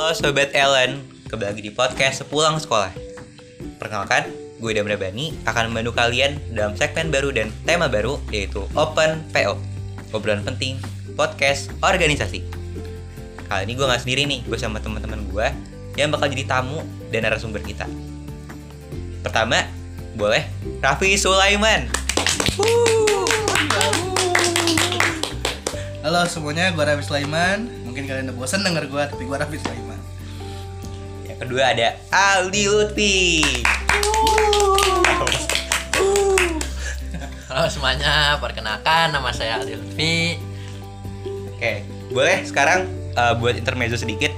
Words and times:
Halo 0.00 0.16
Sobat 0.16 0.48
Ellen, 0.56 1.04
kembali 1.28 1.52
lagi 1.52 1.60
di 1.60 1.68
podcast 1.76 2.24
Sepulang 2.24 2.56
Sekolah. 2.56 2.88
Perkenalkan, 3.76 4.32
gue 4.56 4.72
Damra 4.72 4.96
Bani 4.96 5.36
akan 5.44 5.68
membantu 5.68 5.92
kalian 5.92 6.40
dalam 6.56 6.72
segmen 6.72 7.12
baru 7.12 7.28
dan 7.36 7.52
tema 7.68 7.84
baru 7.84 8.16
yaitu 8.32 8.64
Open 8.72 9.20
PO 9.28 9.60
Obrolan 10.16 10.40
penting, 10.40 10.80
podcast, 11.20 11.68
organisasi. 11.84 12.40
Kali 13.44 13.68
ini 13.68 13.76
gue 13.76 13.84
gak 13.84 14.00
sendiri 14.00 14.24
nih, 14.24 14.40
gue 14.48 14.56
sama 14.56 14.80
teman-teman 14.80 15.20
gue 15.28 15.46
yang 16.00 16.08
bakal 16.08 16.32
jadi 16.32 16.48
tamu 16.48 16.80
dan 17.12 17.28
narasumber 17.28 17.60
kita. 17.60 17.84
Pertama, 19.20 19.68
boleh 20.16 20.48
Raffi 20.80 21.12
Sulaiman. 21.20 21.92
Halo 26.00 26.24
semuanya, 26.24 26.72
gue 26.72 26.80
Raffi 26.88 27.04
Sulaiman. 27.04 27.68
Mungkin 27.84 28.08
kalian 28.08 28.32
udah 28.32 28.36
bosan 28.40 28.64
denger 28.64 28.88
gue, 28.88 29.02
tapi 29.04 29.28
gue 29.28 29.36
Raffi 29.36 29.60
Sulaiman. 29.60 29.89
Kedua 31.40 31.72
ada 31.72 31.96
Aldi 32.12 32.68
Lutfi 32.68 33.40
Halo 37.48 37.64
semuanya, 37.72 38.36
perkenalkan 38.36 39.08
nama 39.08 39.32
saya 39.32 39.56
Aldi 39.56 39.72
Lutfi. 39.80 40.36
Oke, 41.56 41.80
boleh 42.12 42.44
sekarang 42.44 42.84
uh, 43.16 43.32
buat 43.40 43.56
intermezzo 43.56 43.96
sedikit 43.96 44.28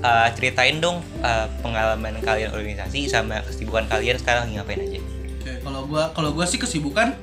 uh, 0.00 0.32
ceritain 0.32 0.80
dong 0.80 1.04
uh, 1.20 1.44
pengalaman 1.60 2.16
kalian 2.24 2.56
organisasi 2.56 3.04
sama 3.12 3.44
kesibukan 3.44 3.84
kalian 3.92 4.16
sekarang 4.16 4.48
lagi 4.48 4.56
ngapain 4.56 4.80
aja. 4.80 5.00
Oke, 5.44 5.52
kalau 5.60 5.84
gue 5.84 6.04
kalau 6.16 6.30
gue 6.32 6.46
sih 6.48 6.56
kesibukan 6.56 7.20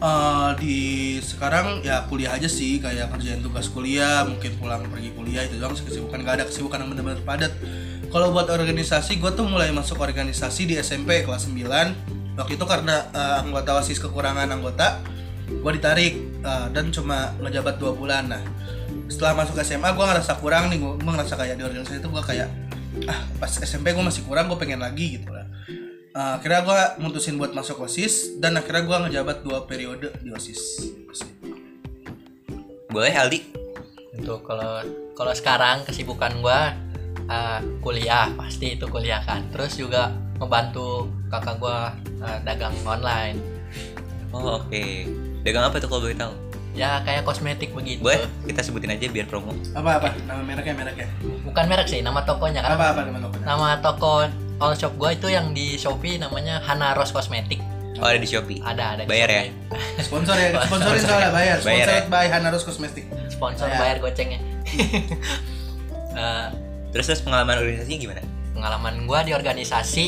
eh, 0.00 0.50
di 0.60 0.76
sekarang 1.20 1.80
ya 1.80 2.04
kuliah 2.08 2.36
aja 2.36 2.48
sih, 2.48 2.76
kayak 2.76 3.08
kerjain 3.08 3.40
tugas 3.40 3.72
kuliah, 3.72 4.24
mungkin 4.28 4.52
pulang 4.60 4.84
pergi 4.88 5.16
kuliah 5.16 5.48
itu 5.48 5.56
doang 5.56 5.72
sih 5.72 5.84
kesibukan. 5.88 6.24
Gak 6.24 6.34
ada 6.40 6.44
kesibukan 6.44 6.84
yang 6.84 6.88
bener-bener 6.92 7.24
padat. 7.24 7.52
Kalau 8.10 8.34
buat 8.34 8.50
organisasi, 8.50 9.22
gue 9.22 9.30
tuh 9.38 9.46
mulai 9.46 9.70
masuk 9.70 10.02
organisasi 10.02 10.66
di 10.66 10.74
SMP 10.82 11.22
kelas 11.22 11.46
9 11.46 12.34
Waktu 12.34 12.56
itu 12.58 12.66
karena 12.66 13.06
eh, 13.14 13.42
anggota 13.42 13.78
OSIS 13.78 14.00
kekurangan 14.02 14.50
anggota, 14.50 14.98
gue 15.46 15.72
ditarik 15.76 16.14
eh, 16.42 16.66
dan 16.74 16.90
cuma 16.90 17.36
ngejabat 17.38 17.78
dua 17.78 17.92
bulan. 17.94 18.32
Nah, 18.32 18.42
setelah 19.10 19.44
masuk 19.44 19.58
SMA 19.62 19.90
gue 19.92 20.04
ngerasa 20.06 20.32
kurang 20.38 20.70
nih 20.70 20.78
gue 20.78 21.02
ngerasa 21.02 21.34
kayak 21.34 21.54
di 21.58 21.64
organisasi 21.66 21.98
itu 21.98 22.08
gue 22.08 22.22
kayak 22.22 22.48
ah 23.10 23.20
pas 23.38 23.50
SMP 23.50 23.90
gue 23.94 24.02
masih 24.02 24.22
kurang 24.26 24.46
gue 24.50 24.58
pengen 24.58 24.80
lagi 24.80 25.20
gitu 25.20 25.30
lah 25.30 25.46
Uh, 26.10 26.42
akhirnya 26.42 26.66
gue 26.66 27.06
mutusin 27.06 27.38
buat 27.38 27.54
masuk 27.54 27.86
osis 27.86 28.34
dan 28.42 28.58
akhirnya 28.58 28.82
gue 28.82 28.96
ngejabat 29.06 29.46
dua 29.46 29.62
periode 29.62 30.10
di 30.18 30.34
osis 30.34 30.90
Boleh 32.90 33.14
Aldi? 33.14 33.46
Untuk 34.18 34.42
kalau 34.42 34.82
kalau 35.14 35.30
sekarang 35.30 35.86
kesibukan 35.86 36.42
gua 36.42 36.74
eh, 37.30 37.60
kuliah, 37.78 38.26
pasti 38.34 38.74
itu 38.74 38.84
kuliah 38.84 39.22
kan. 39.22 39.46
Terus 39.48 39.74
juga 39.74 40.10
ngebantu 40.36 41.06
kakak 41.28 41.56
gua 41.56 41.94
eh, 42.18 42.38
dagang 42.42 42.74
online. 42.84 43.38
Oh 44.30 44.58
oke. 44.58 44.84
Dagang 45.40 45.64
apa 45.64 45.78
tuh 45.78 45.86
kalau 45.86 46.02
boleh 46.02 46.14
tahu? 46.14 46.34
Ya 46.70 47.02
kayak 47.02 47.22
kosmetik 47.22 47.70
begitu. 47.70 47.98
Boleh 48.00 48.26
kita 48.44 48.60
sebutin 48.60 48.90
aja 48.90 49.06
biar 49.06 49.26
promo. 49.26 49.50
apa 49.72 49.98
apa 49.98 50.08
nama 50.22 50.38
mereknya 50.40 50.74
mereknya 50.76 51.06
Bukan 51.42 51.64
merek 51.66 51.86
sih, 51.86 51.98
nama 51.98 52.22
tokonya 52.22 52.60
kan. 52.60 52.74
apa 52.74 52.84
apa 52.94 53.00
nama 53.02 53.18
tokonya 53.20 53.44
Nama 53.44 53.68
toko 53.80 54.12
all 54.58 54.74
shop 54.74 54.94
gua 54.94 55.10
itu 55.10 55.26
yang 55.26 55.50
di 55.50 55.74
Shopee 55.74 56.14
namanya 56.16 56.60
Hana 56.60 56.92
Rose 56.92 57.10
Cosmetic. 57.10 57.58
Oh 57.98 58.06
ada 58.06 58.16
di 58.16 58.24
Shopee. 58.24 58.62
Ada 58.62 58.84
ada. 58.94 59.02
di 59.02 59.08
Bayar 59.08 59.28
ya? 59.28 59.42
Shopee. 59.44 60.04
sponsor 60.04 60.36
ya 60.36 60.48
sponsorin 60.68 61.02
soalnya 61.02 61.30
bayar 61.30 61.56
Bayar 61.58 61.86
sponsored 61.86 62.06
ya? 62.06 62.08
by 62.08 62.26
Hanarus 62.28 62.62
Cosmetic 62.62 63.04
Sponsor 63.28 63.66
Bayar. 63.66 63.80
bayar 63.80 63.96
gocengnya. 63.98 64.40
Eh, 66.10 66.46
Terus 66.90 67.06
terus 67.06 67.22
pengalaman 67.22 67.58
organisasinya 67.62 67.98
gimana? 67.98 68.22
pengalaman 68.60 69.08
gua 69.08 69.24
di 69.24 69.32
organisasi 69.32 70.04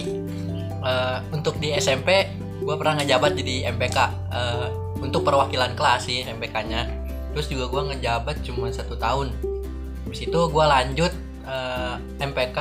eh, 0.85 1.19
untuk 1.33 1.57
di 1.57 1.73
SMP 1.73 2.29
gua 2.61 2.77
pernah 2.77 3.01
ngejabat 3.01 3.33
jadi 3.33 3.73
MPK 3.73 3.99
eh, 4.29 4.69
untuk 5.01 5.25
perwakilan 5.25 5.73
kelas 5.73 6.05
sih 6.05 6.21
MPK-nya 6.29 6.85
terus 7.33 7.49
juga 7.49 7.73
gua 7.73 7.89
ngejabat 7.89 8.45
cuma 8.45 8.69
satu 8.69 9.01
tahun 9.01 9.33
habis 10.05 10.21
itu 10.29 10.41
gua 10.53 10.69
lanjut 10.69 11.13
eh, 11.49 11.97
MPK 12.21 12.59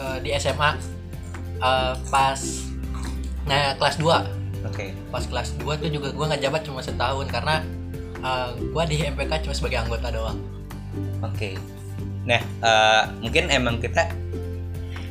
eh, 0.00 0.16
di 0.24 0.32
SMA 0.40 0.80
eh, 1.60 1.94
pas 2.08 2.40
nah 3.44 3.76
kelas 3.76 4.00
2 4.00 4.40
Oke. 4.72 4.94
pas 5.10 5.26
kelas 5.26 5.58
2 5.60 5.82
tuh 5.82 5.90
juga 5.92 6.08
gua 6.16 6.32
ngejabat 6.32 6.64
cuma 6.64 6.80
setahun 6.80 7.28
karena 7.28 7.60
eh, 8.16 8.48
gua 8.72 8.88
di 8.88 8.96
MPK 8.96 9.44
cuma 9.44 9.52
sebagai 9.52 9.84
anggota 9.84 10.08
doang 10.08 10.40
Oke. 11.22 11.81
Nah 12.24 12.40
uh, 12.60 13.02
mungkin 13.18 13.48
emang 13.48 13.78
kita 13.78 14.08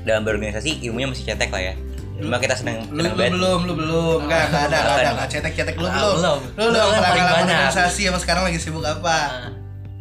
dalam 0.01 0.21
berorganisasi 0.21 0.81
ilmunya 0.81 1.07
masih 1.07 1.25
cetek 1.25 1.49
lah 1.49 1.63
ya. 1.63 1.75
Cuma 2.13 2.37
kita 2.37 2.53
senang 2.53 2.85
lu, 2.85 3.01
senang 3.01 3.01
lu 3.03 3.09
banget. 3.11 3.31
belum 3.33 3.59
lu 3.61 3.73
belum 3.75 4.17
enggak 4.23 4.43
enggak 4.47 4.63
ada 4.63 4.77
enggak 4.77 4.95
ada 4.95 5.09
enggak 5.11 5.29
cetek 5.29 5.53
cetek 5.55 5.75
lu 5.75 5.85
Ah, 5.85 5.93
belum 5.93 6.13
belum. 6.13 6.39
lu 6.51 6.61
Lu 6.61 6.69
belum 6.69 6.87
kan 6.87 7.01
paling 7.01 7.13
pengalaman 7.19 7.41
organisasi 7.41 8.01
sama 8.05 8.19
sekarang 8.19 8.43
lagi 8.43 8.57
sibuk 8.57 8.83
apa 8.83 9.17
Nah, 9.21 9.49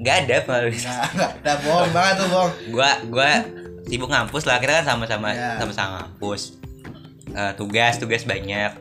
Gak 0.00 0.16
ada 0.22 0.36
pengalaman. 0.40 0.72
enggak 0.72 1.06
enggak 1.12 1.30
udah 1.38 1.56
bohong 1.60 1.90
banget 1.90 2.14
tuh 2.14 2.28
bohong 2.28 2.52
gua 2.70 2.90
gua 3.06 3.30
sibuk 3.82 4.08
ngampus 4.08 4.44
lah 4.44 4.56
kita 4.56 4.72
kan 4.74 4.84
sama-sama 4.86 5.28
Ya. 5.30 5.56
sama-sama 5.56 5.90
ngampus 5.98 6.42
Eh, 7.30 7.52
tugas 7.54 7.94
tugas 7.96 8.22
banyak 8.22 8.72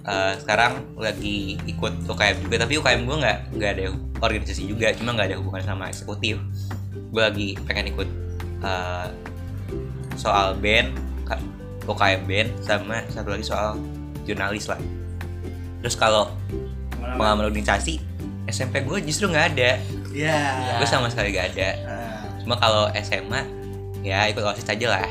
Eh, 0.00 0.32
sekarang 0.38 0.96
lagi 0.96 1.36
ikut 1.64 1.92
UKM 2.04 2.36
juga 2.40 2.56
tapi 2.58 2.72
UKM 2.76 3.02
gua 3.02 3.16
nggak 3.20 3.38
nggak 3.52 3.70
ada 3.72 3.82
organisasi 4.18 4.64
juga 4.64 4.90
cuma 4.90 5.12
nggak 5.12 5.28
ada 5.28 5.36
hubungan 5.36 5.60
sama 5.60 5.86
eksekutif 5.86 6.38
gua 7.10 7.30
lagi 7.30 7.58
pengen 7.66 7.90
ikut 7.92 8.08
eh, 8.62 9.08
soal 10.16 10.58
band 10.58 11.10
UKM 11.90 12.22
band 12.28 12.50
sama 12.62 13.02
satu 13.10 13.34
lagi 13.34 13.44
soal 13.44 13.74
jurnalis 14.22 14.70
lah. 14.70 14.78
Terus 15.82 15.96
kalau 15.98 16.30
pengalaman. 16.94 17.50
organisasi 17.50 17.98
SMP 18.46 18.84
gue 18.86 18.98
justru 19.02 19.30
nggak 19.30 19.46
ada. 19.56 19.80
Ya 20.14 20.38
gue 20.78 20.86
sama 20.86 21.10
sekali 21.10 21.34
nggak 21.34 21.46
ada. 21.56 21.68
Nah, 21.86 22.22
cuma 22.44 22.54
kalau 22.60 22.90
SMA 23.00 23.42
ya 24.06 24.30
ikut 24.30 24.42
osis 24.44 24.66
aja 24.68 24.86
lah. 24.98 25.08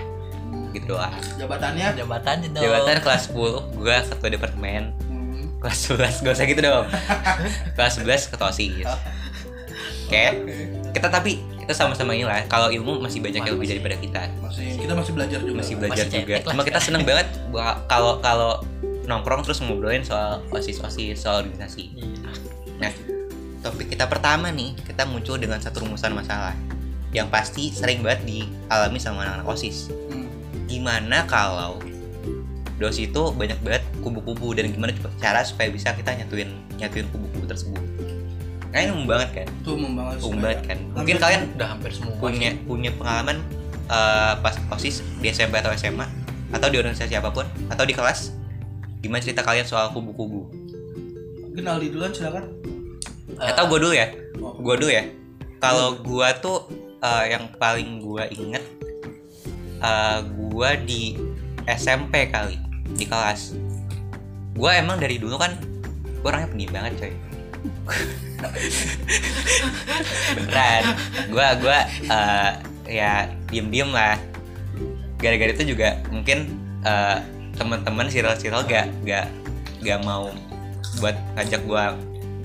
Gitu 0.71 0.93
lah 0.93 1.11
jabatannya? 1.35 1.97
Jabatan 1.97 2.35
dong. 2.53 2.63
Jabatan 2.63 2.95
kelas 3.01 3.23
10 3.33 3.79
gue 3.79 3.95
ketua 4.13 4.29
departemen. 4.29 4.83
Hmm, 5.09 5.41
kelas 5.57 5.79
11 5.89 6.23
gak 6.23 6.33
usah 6.37 6.45
gitu 6.45 6.61
dong. 6.61 6.85
Kelas 7.75 7.93
11 7.97 8.31
ketua 8.31 8.47
osis. 8.53 8.85
Oke. 10.05 10.25
Kita 10.93 11.09
tapi 11.09 11.41
kita 11.69 11.85
sama-sama 11.85 12.17
ini 12.17 12.25
lah 12.25 12.41
kalau 12.49 12.73
ilmu 12.73 12.97
masih 12.97 13.21
banyak 13.21 13.45
yang 13.45 13.53
lebih 13.53 13.77
daripada 13.77 13.95
kita 14.01 14.21
masih 14.41 14.73
kita 14.81 14.93
masih 14.97 15.13
belajar 15.13 15.37
juga 15.45 15.53
masih 15.61 15.75
belajar 15.77 16.05
Masih 16.09 16.17
juga 16.25 16.35
cuma 16.41 16.61
kita 16.65 16.79
seneng 16.81 17.05
banget 17.05 17.29
kalau 17.93 18.17
kalau 18.25 18.65
nongkrong 19.05 19.45
terus 19.45 19.61
ngobrolin 19.61 20.01
soal 20.01 20.41
osis 20.49 20.81
osis 20.81 21.21
soal 21.21 21.45
organisasi 21.45 21.93
Iya. 21.93 22.09
Nah, 22.79 22.91
topik 23.61 23.91
kita 23.91 24.07
pertama 24.07 24.49
nih, 24.49 24.71
kita 24.87 25.03
muncul 25.03 25.35
dengan 25.35 25.59
satu 25.59 25.83
rumusan 25.83 26.15
masalah 26.15 26.55
yang 27.11 27.27
pasti 27.27 27.73
sering 27.73 28.05
banget 28.05 28.23
dialami 28.25 28.97
sama 29.01 29.25
anak-anak 29.27 29.47
OSIS. 29.49 29.91
Hmm. 30.09 30.29
Gimana 30.69 31.25
kalau 31.27 31.81
dosi 32.79 33.11
itu 33.11 33.23
banyak 33.35 33.59
banget 33.59 33.83
kubu-kubu 33.99 34.55
dan 34.55 34.71
gimana 34.71 34.95
coba 34.95 35.11
cara 35.19 35.43
supaya 35.43 35.67
bisa 35.67 35.91
kita 35.91 36.15
nyatuin 36.15 36.47
nyatuin 36.79 37.11
kubu-kubu 37.11 37.43
tersebut. 37.49 37.83
Kayaknya 38.69 38.91
umum 38.93 39.07
banget 39.07 39.29
kan? 39.33 39.47
itu 39.49 39.69
umum 39.73 39.91
banget 39.93 40.15
Umum 40.21 40.39
banget 40.39 40.59
kan? 40.63 40.77
Mungkin 40.93 41.15
Hampir- 41.17 41.23
kalian 41.23 41.41
udah 41.55 41.67
hampir 41.67 41.91
semua 41.91 42.13
punya 42.15 42.49
sih. 42.51 42.61
punya 42.63 42.91
pengalaman 42.93 43.37
eh, 43.87 44.33
pas 44.37 44.55
OSIS 44.69 45.01
di 45.17 45.27
SMP 45.27 45.57
atau 45.57 45.73
SMA 45.73 46.05
atau 46.49 46.67
di 46.67 46.77
organisasi 46.77 47.13
apa 47.13 47.29
pun 47.29 47.45
atau 47.67 47.81
di 47.83 47.93
kelas 47.93 48.33
gimana 48.99 49.17
cerita 49.19 49.41
kalian 49.41 49.63
soal 49.63 49.89
kubu-kubu? 49.89 50.49
mungkin 51.41 51.65
Aldi 51.65 51.87
duluan 51.89 52.09
silakan 52.09 52.45
atau 53.35 53.63
gue 53.65 53.79
dulu 53.79 53.93
ya? 53.93 54.07
oh. 54.37 54.53
gua 54.55 54.75
dulu 54.75 54.89
ya 54.89 55.05
kalau 55.57 55.97
gua 55.97 56.33
tuh 56.35 56.69
eh, 56.99 57.25
yang 57.31 57.49
paling 57.55 57.99
gua 57.99 58.25
inget 58.27 58.61
eh, 59.79 60.19
gua 60.35 60.73
di 60.75 61.17
SMP 61.65 62.29
kali 62.29 62.57
di 62.91 63.05
kelas 63.05 63.57
gua 64.53 64.75
emang 64.75 64.97
dari 64.97 65.17
dulu 65.17 65.37
kan 65.37 65.57
gua 66.19 66.33
orangnya 66.33 66.49
pendiam 66.49 66.71
banget 66.71 66.93
coy 66.99 67.13
beneran 70.35 70.83
gua 71.29 71.47
gua 71.59 71.79
eh, 71.87 72.51
ya 72.89 73.29
diem 73.51 73.67
diem 73.69 73.89
lah 73.91 74.17
gara-gara 75.19 75.51
itu 75.51 75.75
juga 75.75 75.99
mungkin 76.09 76.55
eh, 76.83 77.17
teman-teman 77.59 78.07
circle-circle 78.07 78.63
gak 78.71 78.87
gak 79.03 79.27
gak 79.83 79.99
mau 80.07 80.31
buat 81.03 81.15
ngajak 81.35 81.61
gua 81.67 81.95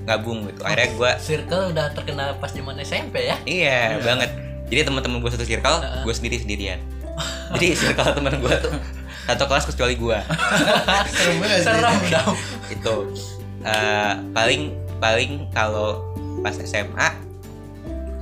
gabung 0.05 0.45
gitu 0.51 0.61
akhirnya 0.61 0.89
gua 0.99 1.11
circle 1.17 1.73
udah 1.73 1.89
terkenal 1.95 2.35
pas 2.37 2.51
zaman 2.53 2.77
SMP 2.83 3.25
ya 3.25 3.35
Iya 3.47 3.99
banget. 4.05 4.29
Jadi 4.65 4.81
teman-teman 4.81 5.21
gue 5.21 5.29
satu 5.29 5.45
circle, 5.45 5.77
gue 5.77 6.13
sendiri 6.13 6.41
sendirian. 6.41 6.81
Jadi 7.53 7.77
circle 7.77 8.17
teman 8.17 8.41
gue 8.41 8.53
tuh 8.57 8.73
satu 9.29 9.45
kelas 9.45 9.65
kecuali 9.69 9.93
gue. 9.97 10.19
serem 11.13 11.35
banget 11.41 11.57
sih. 11.61 11.65
serem 11.65 11.97
dong 12.09 12.35
Itu 12.69 12.95
eh, 13.65 14.13
paling 14.33 14.61
paling 14.97 15.49
kalau 15.49 16.01
pas 16.39 16.55
SMA 16.55 17.09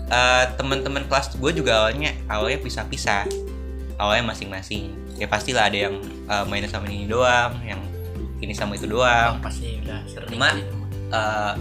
eh, 0.08 0.46
teman-teman 0.56 1.04
kelas 1.06 1.34
gue 1.34 1.52
juga 1.54 1.86
awalnya 1.86 2.14
awalnya 2.28 2.60
pisah-pisah. 2.60 3.26
Awalnya 3.94 4.26
masing-masing. 4.26 4.90
Ya 5.16 5.30
pastilah 5.30 5.70
ada 5.70 5.78
yang 5.80 5.96
eh, 6.04 6.44
mainnya 6.46 6.68
sama 6.68 6.88
ini 6.88 7.06
doang 7.06 7.58
yang 7.62 7.80
ini 8.40 8.52
sama 8.52 8.74
itu 8.74 8.86
doang. 8.86 9.40
Pasti 9.40 9.80
udah 9.80 10.00
sering 10.06 10.30
Cuma- 10.30 10.54
gitu. 10.54 10.76
Eh, 11.10 11.54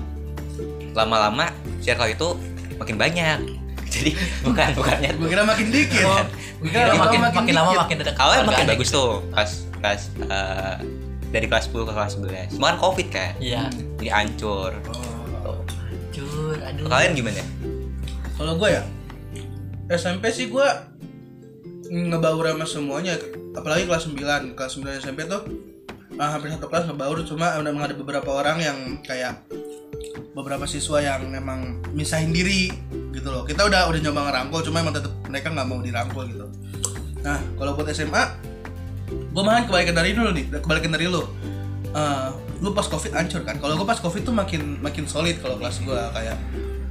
lama-lama 0.93 1.49
circle 1.79 2.11
itu 2.11 2.29
makin 2.77 2.97
banyak. 2.97 3.39
Jadi 3.93 4.17
bukan 4.41 4.73
bukannya 4.73 5.11
gue 5.15 5.29
kira 5.29 5.45
makin 5.45 5.67
dikit. 5.69 6.05
Oh, 6.09 6.25
gue 6.65 6.73
Kira 6.73 6.97
makin, 6.97 7.21
makin, 7.21 7.53
lama 7.53 7.71
dikit. 7.71 7.81
makin 7.85 7.97
dekat. 8.01 8.15
Awalnya 8.17 8.45
makin 8.49 8.67
bagus 8.67 8.89
gitu. 8.89 8.97
tuh 8.97 9.13
pas 9.29 9.51
pas 9.79 10.01
eh, 10.25 10.77
dari 11.33 11.49
kelas 11.49 11.67
10 11.67 11.89
ke 11.89 11.93
kelas 11.93 12.13
11 12.21 12.53
semua 12.53 12.69
kan 12.71 12.79
covid 12.79 13.09
kan 13.09 13.33
Iya. 13.41 13.73
jadi 13.97 14.11
hancur. 14.13 14.71
Oh. 15.43 15.57
Hancur, 16.13 16.57
aduh. 16.61 16.87
kalian 16.87 17.13
gimana? 17.17 17.43
Kalau 18.37 18.55
gue 18.55 18.69
ya 18.69 18.83
SMP 19.89 20.29
sih 20.29 20.47
gue 20.47 20.67
ngebaur 21.89 22.45
sama 22.47 22.65
semuanya. 22.65 23.17
Apalagi 23.53 23.85
kelas 23.85 24.09
9 24.09 24.57
kelas 24.57 24.73
9 24.81 25.01
SMP 25.01 25.25
tuh 25.25 25.45
ah, 26.17 26.33
hampir 26.33 26.53
satu 26.53 26.69
kelas 26.69 26.89
ngebaur. 26.89 27.21
Cuma 27.25 27.57
memang 27.61 27.85
ada 27.85 27.95
beberapa 27.97 28.29
orang 28.33 28.61
yang 28.61 28.79
kayak 29.01 29.45
beberapa 30.33 30.65
siswa 30.65 31.01
yang 31.01 31.29
memang 31.29 31.85
misahin 31.93 32.33
diri 32.33 32.73
gitu 33.13 33.29
loh. 33.29 33.45
Kita 33.45 33.69
udah 33.69 33.89
udah 33.89 34.01
nyoba 34.01 34.21
ngerangkul 34.33 34.61
cuma 34.65 34.81
emang 34.81 34.97
tetap 34.97 35.13
mereka 35.29 35.53
nggak 35.53 35.69
mau 35.69 35.81
dirangkul 35.81 36.25
gitu. 36.29 36.47
Nah 37.21 37.39
kalau 37.57 37.77
buat 37.77 37.93
SMA 37.93 38.52
gue 39.33 39.43
malah 39.43 39.65
kebalikan 39.65 39.95
dari 39.97 40.13
dulu 40.13 40.31
nih 40.33 40.45
kebalikan 40.61 40.93
dari 40.93 41.07
lu. 41.09 41.25
Eh, 41.93 42.31
lu 42.65 42.73
pas 42.73 42.87
covid 42.89 43.13
hancur 43.13 43.45
kan? 43.45 43.61
Kalau 43.61 43.75
gue 43.77 43.87
pas 43.87 43.99
covid 44.01 44.23
tuh 44.25 44.35
makin 44.35 44.81
makin 44.81 45.05
solid 45.05 45.41
kalau 45.41 45.61
kelas 45.61 45.81
gue 45.85 46.01
kayak 46.17 46.37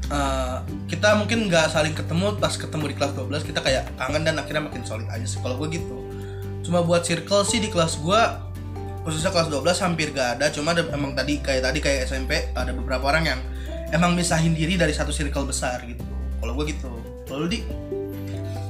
eh, 0.10 0.58
kita 0.90 1.18
mungkin 1.18 1.50
nggak 1.50 1.74
saling 1.74 1.94
ketemu 1.94 2.38
pas 2.38 2.54
ketemu 2.54 2.84
di 2.92 2.96
kelas 2.98 3.12
12 3.18 3.50
kita 3.50 3.60
kayak 3.66 3.84
kangen 3.98 4.22
dan 4.26 4.36
akhirnya 4.38 4.68
makin 4.70 4.84
solid 4.86 5.08
aja 5.10 5.26
sih 5.26 5.40
kalau 5.42 5.58
gue 5.62 5.78
gitu. 5.78 5.98
Cuma 6.62 6.86
buat 6.86 7.02
circle 7.02 7.42
sih 7.46 7.62
di 7.62 7.70
kelas 7.74 7.98
gue 7.98 8.22
khususnya 9.02 9.34
kelas 9.34 9.50
12 9.50 9.66
hampir 9.82 10.14
gak 10.14 10.38
ada 10.38 10.54
cuma 10.54 10.78
ada, 10.78 10.86
emang 10.94 11.18
tadi 11.18 11.42
kayak 11.42 11.66
tadi 11.66 11.82
kayak 11.82 12.06
SMP 12.06 12.54
ada 12.54 12.70
beberapa 12.70 13.10
orang 13.10 13.34
yang 13.34 13.40
emang 13.90 14.14
misahin 14.14 14.54
diri 14.54 14.78
dari 14.78 14.94
satu 14.94 15.10
circle 15.10 15.50
besar 15.50 15.82
gitu. 15.90 16.06
Kalau 16.38 16.54
gue 16.54 16.66
gitu. 16.70 16.92
Kalau 17.26 17.50
di? 17.50 17.66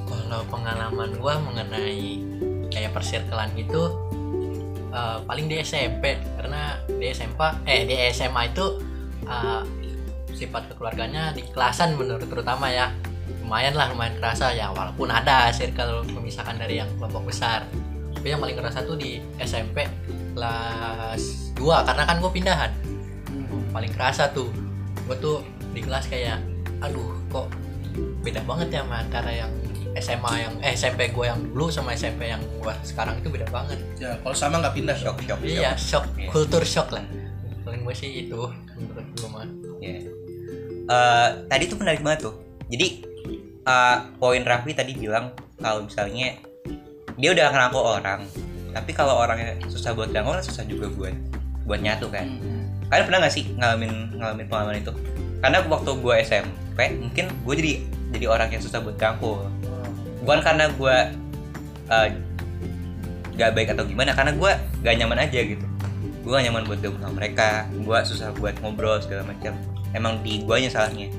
Kalau 0.08 0.48
pengalaman 0.48 1.12
gua 1.20 1.36
mengenai 1.44 2.24
kayak 2.72 2.90
persirkelan 2.96 3.52
gitu 3.54 3.92
eh, 4.90 5.18
paling 5.28 5.46
di 5.46 5.60
SMP 5.60 6.18
karena 6.40 6.80
di 6.88 7.06
SMP 7.12 7.40
eh 7.68 7.84
di 7.84 7.94
SMA 8.10 8.42
itu 8.50 8.66
eh, 9.28 9.62
sifat 10.42 10.74
kekeluarganya 10.74 11.30
di 11.36 11.46
kelasan 11.54 11.94
menurut 11.94 12.26
terutama 12.26 12.66
ya. 12.66 12.90
Lumayan 13.46 13.78
lah 13.78 13.94
lumayan 13.94 14.18
kerasa 14.18 14.50
ya 14.50 14.74
walaupun 14.74 15.06
ada 15.06 15.54
circle 15.54 16.02
memisahkan 16.10 16.58
dari 16.58 16.82
yang 16.82 16.90
kelompok 16.98 17.30
besar. 17.30 17.62
Tapi 18.16 18.26
yang 18.26 18.42
paling 18.42 18.58
kerasa 18.58 18.82
tuh 18.82 18.98
di 18.98 19.22
SMP 19.38 19.86
kelas 20.34 21.54
2 21.54 21.86
karena 21.86 22.02
kan 22.02 22.16
gue 22.18 22.32
pindahan. 22.34 22.70
Paling 23.70 23.92
kerasa 23.94 24.34
tuh 24.34 24.50
gue 25.06 25.16
tuh 25.22 25.46
di 25.70 25.80
kelas 25.82 26.10
kayak 26.10 26.42
aduh 26.82 27.14
kok 27.30 27.46
beda 28.22 28.42
banget 28.46 28.68
ya 28.74 28.80
sama 28.82 29.02
antara 29.04 29.30
yang 29.30 29.52
SMA 29.94 30.32
yang 30.38 30.54
eh 30.58 30.72
SMP 30.72 31.08
gue 31.08 31.24
yang 31.24 31.40
dulu 31.44 31.68
sama 31.68 31.92
SMP 31.92 32.26
yang 32.26 32.40
gue 32.40 32.72
sekarang 32.82 33.16
itu 33.16 33.28
beda 33.28 33.44
banget 33.48 33.76
ya 33.96 34.16
kalau 34.18 34.32
sama 34.32 34.58
nggak 34.58 34.72
pindah 34.72 34.96
shock 34.96 35.16
shock 35.20 35.40
iya 35.42 35.72
shock 35.74 36.04
Iya. 36.14 36.28
kultur 36.28 36.62
shock 36.62 36.88
lah 36.90 37.04
paling 37.62 37.82
gue 37.82 37.92
sih 37.92 38.26
itu 38.26 38.40
menurut 38.74 39.06
gue 39.12 39.28
mah 39.28 39.46
Iya. 39.78 39.98
Eh, 40.84 41.28
tadi 41.46 41.66
tuh 41.66 41.74
menarik 41.74 42.00
banget 42.00 42.26
tuh. 42.26 42.34
Jadi 42.66 43.02
eh, 43.62 43.96
poin 44.16 44.42
Raffi 44.42 44.72
tadi 44.72 44.94
bilang 44.94 45.30
kalau 45.58 45.82
misalnya 45.82 46.38
dia 47.14 47.30
udah 47.30 47.50
ngerangkul 47.50 47.82
orang, 47.82 48.22
tapi 48.70 48.90
kalau 48.90 49.18
orangnya 49.18 49.58
susah 49.66 49.90
buat 49.90 50.10
dirangkul 50.10 50.38
kan 50.38 50.44
susah 50.44 50.62
juga 50.64 50.86
buat 50.88 51.14
buat 51.62 51.78
nyatu 51.78 52.06
kan. 52.08 52.30
Kalian 52.86 53.04
pernah 53.04 53.18
nggak 53.22 53.34
sih 53.34 53.44
ngalamin 53.54 53.90
ngalamin 54.16 54.46
pengalaman 54.46 54.76
itu? 54.78 54.92
Karena 55.38 55.58
waktu 55.66 55.90
gue 55.92 56.14
SMP 56.22 56.78
mungkin 56.98 57.24
gue 57.42 57.54
jadi 57.58 57.72
jadi 58.12 58.26
orang 58.28 58.48
yang 58.50 58.62
susah 58.62 58.78
buat 58.78 58.94
dirangkul. 58.94 59.50
Bukan 60.22 60.38
karena 60.40 60.70
gue 60.70 60.96
eh, 61.90 62.08
gak 63.34 63.50
baik 63.58 63.74
atau 63.74 63.84
gimana, 63.84 64.14
karena 64.14 64.32
gue 64.32 64.52
gak 64.86 64.94
nyaman 64.96 65.18
aja 65.18 65.40
gitu. 65.42 65.66
Gue 66.22 66.30
gak 66.38 66.46
nyaman 66.46 66.62
buat 66.64 66.78
gabung 66.78 67.02
sama 67.02 67.14
mereka 67.18 67.66
gue 67.74 67.98
susah 68.06 68.30
buat 68.38 68.54
ngobrol 68.62 69.02
segala 69.02 69.26
macam. 69.26 69.58
Emang 69.92 70.22
di 70.22 70.46
guanya 70.46 70.70
salahnya. 70.70 71.10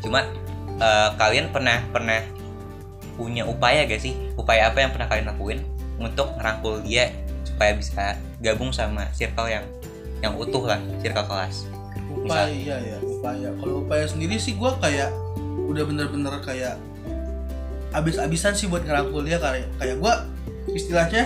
Cuma 0.00 0.24
eh, 0.80 1.08
kalian 1.20 1.52
pernah 1.52 1.84
pernah 1.92 2.24
punya 3.18 3.44
upaya 3.44 3.84
gak 3.84 4.00
sih? 4.00 4.16
Upaya 4.40 4.72
apa 4.72 4.80
yang 4.80 4.90
pernah 4.94 5.08
kalian 5.10 5.28
lakuin 5.28 5.60
untuk 5.98 6.32
ngerangkul 6.38 6.80
dia 6.86 7.12
supaya 7.44 7.74
bisa 7.74 8.14
gabung 8.38 8.70
sama 8.70 9.10
circle 9.12 9.50
yang 9.50 9.66
yang 10.22 10.34
utuh 10.38 10.62
lah 10.64 10.78
circle 11.02 11.26
kelas? 11.26 11.66
Upaya 12.08 12.78
ya 12.78 12.98
upaya. 13.02 13.50
Kalau 13.58 13.82
upaya 13.82 14.06
sendiri 14.06 14.38
sih 14.38 14.54
gue 14.54 14.70
kayak 14.78 15.10
udah 15.68 15.84
bener-bener 15.84 16.34
kayak 16.40 16.78
abis-abisan 17.90 18.52
sih 18.52 18.66
buat 18.66 18.82
ngerangkul 18.82 19.24
dia 19.24 19.36
kayak 19.36 19.64
kayak 19.76 19.96
gue 19.96 20.12
istilahnya 20.70 21.24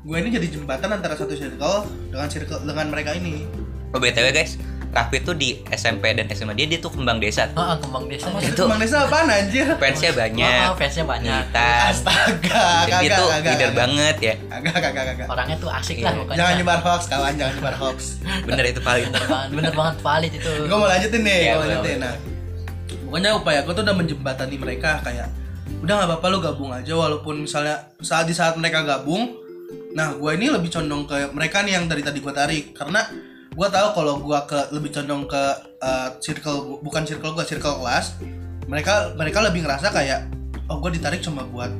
gue 0.00 0.16
ini 0.16 0.28
jadi 0.30 0.46
jembatan 0.50 0.90
antara 0.90 1.12
satu 1.14 1.32
circle 1.32 1.76
dengan 2.08 2.28
circle 2.28 2.60
dengan 2.62 2.86
mereka 2.88 3.12
ini 3.12 3.44
oh 3.90 3.98
btw 3.98 4.30
guys 4.30 4.56
Raffi 4.88 5.18
tuh 5.18 5.34
di 5.34 5.58
SMP 5.68 6.14
dan 6.14 6.30
SMA 6.30 6.54
dia 6.54 6.70
dia 6.70 6.78
tuh 6.78 6.86
kembang 6.88 7.18
desa 7.18 7.50
tuh. 7.50 7.58
ah 7.58 7.74
kembang 7.74 8.06
desa 8.06 8.30
Maksud 8.30 8.54
Itu- 8.54 8.62
Bang 8.64 8.78
Desa 8.78 9.02
apaan 9.02 9.26
anjir? 9.26 9.66
fansnya 9.74 10.14
banyak 10.14 10.66
Oh, 10.70 10.74
fansnya 10.78 11.02
banyak 11.04 11.34
militan 11.50 11.90
Astaga, 11.90 12.62
dan 12.62 12.86
dia 12.86 12.94
kagak, 13.02 13.18
tuh 13.18 13.26
kagak, 13.28 13.42
leader 13.50 13.58
kagak. 13.66 13.74
banget 13.74 14.16
ya 14.22 14.34
Kagak, 14.46 14.74
kagak, 14.78 15.04
kagak. 15.04 15.26
orangnya 15.26 15.56
tuh 15.58 15.66
asik 15.68 15.96
Iya. 15.98 16.04
lah 16.04 16.12
pokoknya 16.14 16.38
Jangan 16.38 16.54
nyebar 16.54 16.78
hoax, 16.80 17.02
kawan, 17.06 17.32
jangan 17.34 17.52
nyebar 17.58 17.74
hoax. 17.76 17.98
bener 18.46 18.64
itu 18.64 18.80
paling 18.80 19.06
bener 19.10 19.26
banget 19.26 19.48
bener 19.52 19.72
banget 19.74 19.96
valid 19.98 20.32
itu 20.32 20.50
gue 20.62 20.76
mau 20.76 20.86
lanjutin 20.86 21.20
nih, 21.20 21.34
Iya, 21.34 21.50
gue 21.50 21.58
mau 21.58 21.66
lanjutin. 21.66 21.98
Nah, 21.98 22.14
pokoknya 23.04 23.30
upaya 23.34 23.60
gue 23.60 23.74
tuh 23.74 23.82
udah 23.82 23.96
menjembatani 23.96 24.56
mereka 24.56 24.90
kayak 25.02 25.26
udah 25.84 25.94
nggak 26.00 26.10
apa-apa 26.16 26.26
lu 26.32 26.38
gabung 26.40 26.72
aja. 26.72 26.96
Walaupun 26.96 27.44
misalnya 27.44 27.92
saat 28.00 28.24
di 28.24 28.32
saat 28.32 28.56
mereka 28.56 28.80
gabung, 28.80 29.36
nah 29.92 30.16
gue 30.16 30.30
ini 30.32 30.48
lebih 30.48 30.72
condong 30.72 31.04
ke 31.04 31.28
mereka 31.36 31.60
nih 31.60 31.76
yang 31.76 31.84
dari 31.84 32.00
tadi 32.00 32.24
gue 32.24 32.32
tarik. 32.32 32.72
Karena 32.72 33.04
gue 33.52 33.68
tahu 33.68 33.88
kalau 33.92 34.18
gue 34.24 34.38
ke 34.48 34.58
lebih 34.72 34.90
condong 34.90 35.28
ke 35.28 35.42
uh, 35.84 36.08
circle 36.18 36.80
bukan 36.82 37.06
circle 37.06 37.38
gue 37.38 37.46
circle 37.46 37.78
kelas 37.78 38.18
mereka 38.66 39.14
mereka 39.14 39.38
lebih 39.46 39.62
ngerasa 39.62 39.94
kayak 39.94 40.26
oh 40.66 40.82
gue 40.82 40.98
ditarik 40.98 41.22
cuma 41.22 41.46
buat 41.46 41.70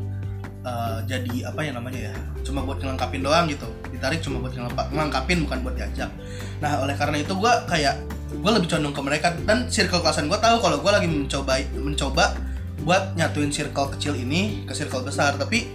uh, 0.62 1.02
jadi 1.02 1.50
apa 1.50 1.66
ya 1.66 1.74
namanya 1.74 2.12
ya 2.12 2.14
cuma 2.46 2.62
buat 2.62 2.78
ngelengkapin 2.78 3.24
doang 3.24 3.48
gitu. 3.48 3.66
Ditarik 3.90 4.20
cuma 4.20 4.38
buat 4.44 4.52
ngelengkap- 4.52 4.92
ngelengkapin 4.92 5.38
bukan 5.48 5.58
buat 5.64 5.74
diajak. 5.74 6.12
Nah 6.60 6.84
oleh 6.84 6.94
karena 6.94 7.24
itu 7.24 7.32
gue 7.32 7.52
kayak 7.66 7.96
gue 8.36 8.50
lebih 8.52 8.68
condong 8.68 8.94
ke 8.94 9.02
mereka. 9.02 9.28
Dan 9.48 9.66
circle 9.66 10.04
kelasan 10.04 10.28
gue 10.28 10.38
tahu 10.38 10.60
kalau 10.60 10.78
gue 10.78 10.92
lagi 10.92 11.08
mencoba 11.08 11.58
mencoba 11.74 12.36
buat 12.84 13.16
nyatuin 13.16 13.50
circle 13.50 13.90
kecil 13.96 14.14
ini 14.14 14.62
ke 14.68 14.72
circle 14.76 15.02
besar. 15.02 15.34
Tapi 15.40 15.72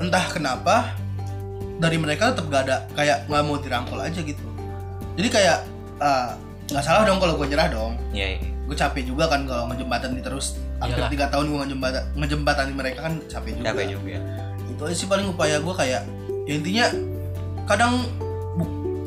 entah 0.00 0.24
kenapa 0.32 0.96
dari 1.76 2.00
mereka 2.00 2.32
tetap 2.32 2.48
gak 2.48 2.62
ada 2.66 2.76
kayak 2.96 3.28
nggak 3.28 3.42
mau 3.44 3.56
dirangkul 3.60 4.00
aja 4.00 4.20
gitu. 4.24 4.46
Jadi 5.16 5.28
kayak 5.28 5.58
uh, 6.00 6.32
nggak 6.72 6.84
salah 6.84 7.04
dong 7.04 7.20
kalau 7.20 7.36
gue 7.36 7.46
nyerah 7.46 7.68
dong. 7.68 7.94
Ya, 8.10 8.36
ya. 8.36 8.40
gue 8.66 8.74
capek 8.74 9.06
juga 9.06 9.30
kan 9.30 9.46
kalau 9.46 9.70
ngejembatan 9.70 10.18
terus. 10.24 10.58
Hampir 10.76 11.00
tiga 11.08 11.32
tahun 11.32 11.48
gue 11.48 11.58
ngejembatan 11.64 12.02
ngejembatan 12.18 12.66
mereka 12.74 13.06
kan 13.06 13.14
capek 13.30 13.56
juga. 13.56 13.72
Capek 13.72 13.86
juga 13.94 14.18
itu 14.76 14.82
aja 14.84 14.94
sih 14.94 15.08
paling 15.08 15.32
upaya 15.32 15.56
gue 15.56 15.74
kayak 15.74 16.02
ya 16.44 16.52
intinya 16.52 16.84
kadang 17.64 18.04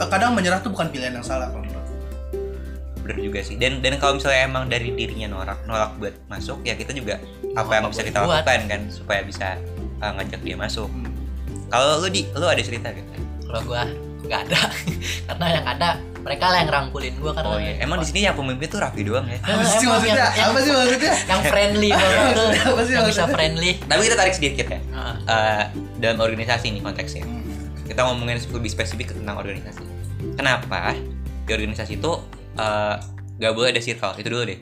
kadang 0.01 0.34
menyerah 0.34 0.60
tuh 0.65 0.74
bukan 0.74 0.89
pilihan 0.89 1.13
yang 1.13 1.25
salah 1.25 1.53
kalau. 1.53 1.68
Bener 3.10 3.25
juga 3.25 3.39
sih. 3.42 3.58
Dan 3.58 3.82
dan 3.82 3.98
kalau 3.98 4.22
misalnya 4.22 4.46
emang 4.46 4.70
dari 4.70 4.94
dirinya 4.94 5.34
nolak 5.34 5.66
nolak 5.66 5.98
buat 5.98 6.13
masuk 6.30 6.62
ya 6.62 6.78
kita 6.78 6.94
juga 6.94 7.18
apa 7.58 7.72
yang 7.74 7.89
apa 7.89 7.92
bisa 7.92 8.06
kita 8.06 8.22
buat. 8.22 8.46
lakukan 8.46 8.62
kan 8.70 8.82
supaya 8.94 9.25
bisa 9.25 9.58
uh, 9.98 10.13
ngajak 10.13 10.46
dia 10.46 10.54
masuk. 10.54 10.86
Hmm. 10.86 11.10
kalau 11.70 12.01
lu 12.01 12.10
di 12.13 12.30
lu 12.38 12.46
ada 12.46 12.62
cerita 12.62 12.94
gitu 12.94 13.10
kalau 13.50 13.66
gua 13.66 13.89
nggak 14.22 14.39
ada. 14.46 14.62
Karena 15.28 15.46
yang 15.58 15.66
ada 15.66 15.89
mereka 16.20 16.46
lah 16.51 16.58
yang 16.62 16.70
rangkulin 16.70 17.13
gua 17.18 17.32
karena 17.32 17.50
oh 17.50 17.58
iya 17.58 17.74
emang 17.82 17.98
di 18.04 18.06
sini 18.06 18.28
yang 18.28 18.36
pemimpin 18.38 18.68
tuh 18.70 18.78
Raffi 18.84 19.01
doang 19.01 19.25
ya? 19.25 19.39
Apa 19.42 19.63
sih 19.66 19.88
maksudnya? 19.88 20.28
yang- 20.36 20.51
apa 20.51 20.60
sih 20.62 20.74
maksudnya? 20.75 21.13
yang 21.25 21.42
friendly 21.48 21.89
banget 21.98 22.36
tuh 22.36 22.48
Apa 22.75 22.82
sih 22.86 22.94
yang 22.94 23.06
bisa 23.08 23.24
maksudnya? 23.25 23.34
friendly. 23.34 23.72
Tapi 23.82 24.01
kita 24.06 24.16
tarik 24.20 24.34
sedikit 24.38 24.66
ya. 24.70 24.80
Heeh. 24.84 25.16
Eh, 25.25 25.63
dalam 25.98 26.18
organisasi 26.22 26.66
ini 26.70 26.80
konteksnya. 26.84 27.25
Hmm. 27.25 27.42
kita 27.89 28.06
ngomongin 28.06 28.38
lebih 28.54 28.70
spesifik 28.70 29.18
tentang 29.18 29.42
organisasi. 29.42 29.82
Kenapa 30.38 30.94
di 31.50 31.51
organisasi 31.58 31.98
itu 31.98 32.12
eh, 32.60 32.96
nggak 33.39 33.54
boleh 33.56 33.70
ada 33.72 33.82
circle. 33.82 34.13
Itu 34.20 34.28
dulu 34.28 34.44
deh. 34.44 34.60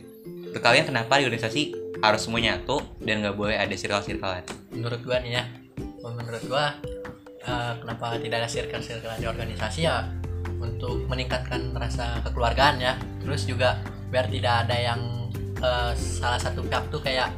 Untuk 0.53 0.61
kalian 0.61 0.85
kenapa 0.85 1.19
di 1.19 1.25
organisasi 1.25 1.61
harus 1.97 2.21
semua 2.21 2.37
nyatu 2.37 2.77
dan 3.01 3.25
nggak 3.25 3.35
boleh 3.35 3.57
ada 3.57 3.73
circle-circlean? 3.73 4.45
Menurut 4.69 5.01
gua 5.01 5.17
nih 5.25 5.41
ya. 5.41 5.43
Menurut 6.05 6.43
gua 6.45 6.77
eh, 7.41 7.73
kenapa 7.81 8.15
tidak 8.21 8.37
ada 8.45 8.49
circle 8.49 8.83
circle 8.85 9.17
di 9.17 9.25
organisasi 9.25 9.89
ya? 9.89 10.05
Untuk 10.57 11.09
meningkatkan 11.09 11.73
rasa 11.73 12.21
kekeluargaan 12.21 12.77
ya. 12.77 12.93
Terus 13.25 13.49
juga 13.49 13.81
biar 14.13 14.29
tidak 14.29 14.69
ada 14.69 14.77
yang 14.77 15.01
eh, 15.57 15.91
salah 15.97 16.39
satu 16.39 16.61
pihak 16.63 16.87
tuh 16.93 17.01
kayak 17.01 17.33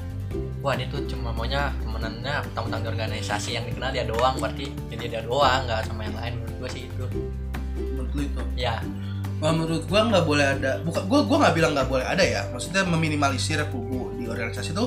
wah 0.60 0.76
dia 0.76 0.86
tuh 0.92 1.02
cuma 1.10 1.34
maunya 1.34 1.72
temenannya 1.82 2.46
teman-teman 2.54 2.84
di 2.84 2.90
organisasi 2.94 3.56
yang 3.56 3.64
dikenal 3.64 3.90
dia 3.96 4.04
doang. 4.04 4.36
Berarti 4.38 4.68
ya 4.92 4.96
dia, 5.00 5.10
dia 5.18 5.22
doang 5.24 5.66
nggak 5.66 5.88
sama 5.88 6.04
yang 6.04 6.16
lain. 6.20 6.34
Menurut 6.44 6.56
gue 6.68 6.70
sih 6.70 6.84
itu. 6.86 7.06
Menurut 7.96 8.12
lu 8.12 8.22
itu? 8.28 8.44
Ya 8.60 8.84
Wah, 9.40 9.56
menurut 9.56 9.88
gua 9.88 10.04
nggak 10.04 10.26
boleh 10.28 10.46
ada 10.60 10.84
bukan 10.84 11.08
gua 11.08 11.24
gua 11.24 11.38
nggak 11.48 11.56
bilang 11.56 11.72
nggak 11.72 11.88
boleh 11.88 12.04
ada 12.04 12.24
ya. 12.24 12.44
Maksudnya 12.52 12.84
meminimalisir 12.84 13.64
kubu 13.72 14.12
di 14.20 14.28
organisasi 14.28 14.76
itu 14.76 14.86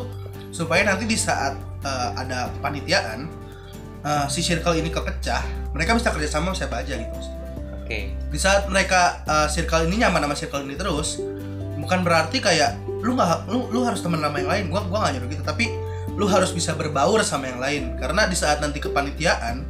supaya 0.53 0.85
nanti 0.85 1.09
di 1.09 1.17
saat 1.17 1.57
eh, 1.81 2.11
ada 2.21 2.53
panitiaan 2.61 3.33
eh, 4.05 4.27
si 4.29 4.45
circle 4.45 4.77
ini 4.77 4.93
kepecah 4.93 5.73
mereka 5.73 5.97
bisa 5.97 6.13
kerjasama 6.13 6.53
sama 6.53 6.57
siapa 6.57 6.85
aja 6.85 7.01
gitu 7.01 7.19
oke. 7.93 7.99
Di 8.33 8.39
saat 8.39 8.69
mereka 8.69 9.25
eh, 9.25 9.49
circle 9.49 9.89
ini 9.89 10.05
nyaman 10.05 10.29
sama 10.29 10.37
circle 10.37 10.63
ini 10.69 10.77
terus 10.77 11.17
bukan 11.81 12.05
berarti 12.07 12.39
kayak 12.39 12.79
lu 13.03 13.19
nggak 13.19 13.51
lu 13.51 13.73
lu 13.73 13.83
harus 13.89 14.05
temen 14.05 14.21
sama 14.21 14.37
yang 14.39 14.53
lain. 14.53 14.65
Gua 14.69 14.85
gua 14.85 15.09
nggak 15.09 15.13
nyuruh 15.17 15.29
gitu 15.33 15.45
tapi 15.49 15.67
lu 16.13 16.29
harus 16.29 16.53
bisa 16.53 16.77
berbaur 16.77 17.25
sama 17.25 17.49
yang 17.49 17.61
lain. 17.61 17.83
Karena 17.97 18.29
di 18.29 18.37
saat 18.37 18.61
nanti 18.61 18.85
kepanitiaan 18.85 19.65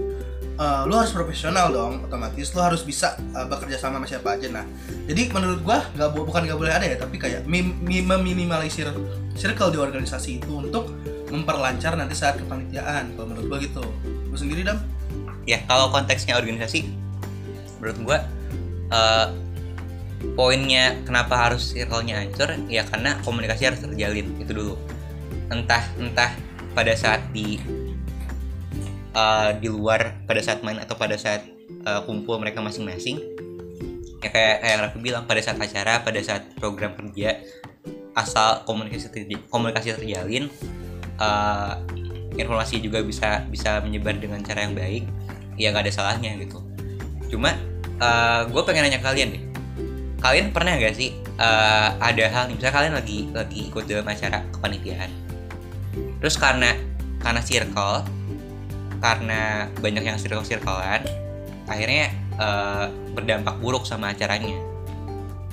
eh, 0.58 0.82
lu 0.88 0.94
harus 0.96 1.12
profesional 1.12 1.72
dong 1.72 2.04
otomatis 2.04 2.52
lu 2.52 2.60
harus 2.60 2.82
bisa 2.84 3.16
eh, 3.18 3.46
bekerja 3.48 3.78
sama 3.78 4.00
sama 4.00 4.06
siapa 4.08 4.28
aja. 4.36 4.48
Nah 4.52 4.64
jadi 5.08 5.32
menurut 5.32 5.60
gua 5.64 5.84
nggak 5.94 6.10
bukan 6.12 6.42
nggak 6.48 6.58
boleh 6.58 6.72
ada 6.72 6.86
ya 6.86 6.96
tapi 6.96 7.16
kayak 7.16 7.46
meminimalisir 7.46 8.88
circle 9.36 9.72
di 9.72 9.78
organisasi 9.80 10.42
itu 10.42 10.52
untuk 10.52 10.92
memperlancar 11.32 11.96
nanti 11.96 12.12
saat 12.12 12.36
kepanitiaan 12.36 13.16
kalau 13.16 13.26
menurut 13.32 13.46
gua 13.48 13.58
gitu. 13.60 13.84
Lu 14.28 14.36
sendiri 14.36 14.64
dam? 14.64 14.80
Ya 15.48 15.62
kalau 15.66 15.90
konteksnya 15.90 16.38
organisasi 16.38 16.86
menurut 17.80 17.98
gua 18.04 18.18
eh, 18.92 19.26
poinnya 20.38 20.94
kenapa 21.02 21.50
harus 21.50 21.74
circle-nya 21.74 22.22
hancur 22.22 22.54
ya 22.70 22.86
karena 22.86 23.18
komunikasi 23.26 23.66
harus 23.66 23.80
terjalin 23.82 24.26
itu 24.38 24.52
dulu. 24.54 24.74
Entah 25.50 25.82
entah 25.98 26.32
pada 26.72 26.94
saat 26.96 27.20
di 27.34 27.60
eh, 29.12 29.50
di 29.60 29.68
luar 29.68 30.24
pada 30.24 30.40
saat 30.40 30.64
main 30.64 30.80
atau 30.80 30.96
pada 30.96 31.14
saat 31.16 31.44
eh, 31.68 32.00
kumpul 32.08 32.40
mereka 32.40 32.64
masing-masing. 32.64 33.20
Ya 34.22 34.30
kayak 34.30 34.62
kayak 34.62 34.72
yang 34.78 34.82
Raffi 34.86 34.98
bilang 35.02 35.24
pada 35.26 35.40
saat 35.42 35.58
acara 35.58 36.02
pada 36.06 36.20
saat 36.22 36.46
program 36.56 36.94
kerja 36.94 37.42
asal 38.14 38.62
komunikasi 38.68 39.10
terj- 39.10 39.46
komunikasi 39.50 39.98
terjalin 39.98 40.46
eh, 41.18 41.72
informasi 42.38 42.80
juga 42.80 43.02
bisa 43.04 43.44
bisa 43.50 43.82
menyebar 43.84 44.16
dengan 44.16 44.40
cara 44.40 44.64
yang 44.64 44.74
baik 44.78 45.04
ya 45.60 45.68
nggak 45.74 45.90
ada 45.90 45.92
salahnya 45.92 46.38
gitu. 46.38 46.62
Cuma 47.28 47.54
gue 48.50 48.62
pengen 48.66 48.82
nanya 48.82 48.98
kalian 48.98 49.30
deh 49.30 49.52
kalian 50.22 50.54
pernah 50.54 50.78
gak 50.78 50.94
sih 50.94 51.10
eh, 51.36 51.88
ada 51.98 52.24
hal 52.30 52.42
nih 52.48 52.54
misalnya 52.56 52.74
kalian 52.78 52.94
lagi 52.94 53.18
lagi 53.34 53.58
ikut 53.68 53.84
dalam 53.90 54.06
acara 54.06 54.38
kepanitiaan 54.54 55.10
terus 56.22 56.38
karena 56.38 56.78
karena 57.18 57.42
circle 57.42 58.06
karena 59.02 59.66
banyak 59.82 60.02
yang 60.06 60.16
circle 60.16 60.46
circlean 60.46 61.02
akhirnya 61.66 62.14
eh, 62.38 62.84
berdampak 63.12 63.58
buruk 63.58 63.84
sama 63.84 64.14
acaranya. 64.14 64.54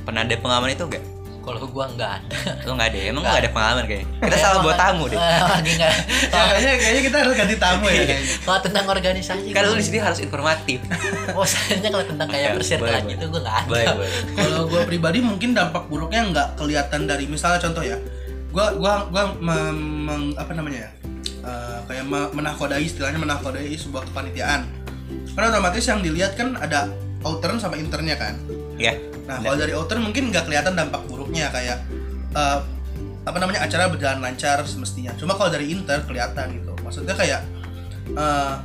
Pernah 0.06 0.25
ada 0.25 0.36
pengalaman 0.38 0.74
itu 0.74 0.86
gak? 0.86 1.03
kalau 1.39 1.65
gua 1.65 1.89
nggak 1.89 2.12
ada. 2.22 2.38
Lo 2.68 2.77
nggak 2.77 2.94
ada, 2.94 2.98
emang 3.10 3.24
nggak 3.25 3.39
ada 3.41 3.50
pengalaman 3.50 3.84
kayak 3.89 4.06
kita 4.22 4.38
salah 4.38 4.60
buat 4.62 4.77
tamu 4.77 5.10
deh. 5.10 5.18
Eh, 5.18 5.41
lagi 5.58 5.72
nggak 5.82 5.94
kayaknya 6.29 6.72
kayaknya 6.77 7.01
kita 7.10 7.18
harus 7.25 7.34
ganti 7.34 7.56
tamu 7.58 7.86
ya 7.89 8.03
kayaknya 8.06 8.38
kalau 8.46 8.60
tentang 8.62 8.86
organisasi 8.86 9.48
Kan 9.50 9.62
gua- 9.65 9.74
lu 9.74 9.79
di 9.79 9.86
sini 9.88 9.98
harus 9.98 10.20
informatif. 10.22 10.79
oh 11.38 11.46
sayangnya 11.48 11.89
kalau 11.89 12.06
tentang 12.06 12.27
kayak 12.29 12.50
persirkelan 12.53 13.03
gitu 13.10 13.25
gue 13.34 13.41
nggak 13.41 13.58
ada. 13.65 13.94
Kalau 14.38 14.62
gue 14.70 14.82
pribadi 14.86 15.20
mungkin 15.25 15.50
dampak 15.58 15.89
buruknya 15.89 16.22
nggak 16.29 16.48
kelihatan 16.60 17.10
dari 17.10 17.25
misalnya 17.25 17.60
contoh 17.65 17.82
ya 17.82 17.98
gue 18.50 18.65
gua 18.82 19.06
gua 19.13 19.29
mem- 19.38 20.10
meng- 20.10 20.34
apa 20.34 20.58
namanya 20.58 20.89
ya 20.89 20.91
eh, 21.43 21.79
kayak 21.88 22.05
me- 22.05 22.31
menakodai 22.36 22.84
istilahnya 22.84 23.19
menakodai 23.22 23.72
sebuah 23.75 24.08
kepanitiaan. 24.12 24.67
Karena 25.34 25.55
otomatis 25.55 25.84
yang 25.88 26.00
dilihat 26.03 26.36
kan 26.36 26.60
ada 26.60 26.91
outer 27.25 27.55
sama 27.58 27.79
internnya 27.79 28.15
kan. 28.19 28.36
Ya, 28.79 28.96
nah 29.27 29.43
kalau 29.43 29.58
dari 29.60 29.75
outer 29.75 30.00
mungkin 30.00 30.31
nggak 30.31 30.48
kelihatan 30.48 30.75
dampak 30.75 31.03
buruknya 31.08 31.51
kayak 31.51 31.84
eh, 32.36 32.60
apa 33.27 33.38
namanya 33.38 33.65
acara 33.67 33.91
berjalan 33.91 34.19
lancar 34.24 34.63
semestinya. 34.63 35.13
Cuma 35.19 35.36
kalau 35.36 35.51
dari 35.51 35.69
inter 35.69 36.03
kelihatan 36.08 36.55
gitu. 36.55 36.74
Maksudnya 36.81 37.15
kayak 37.15 37.41
eh, 38.15 38.55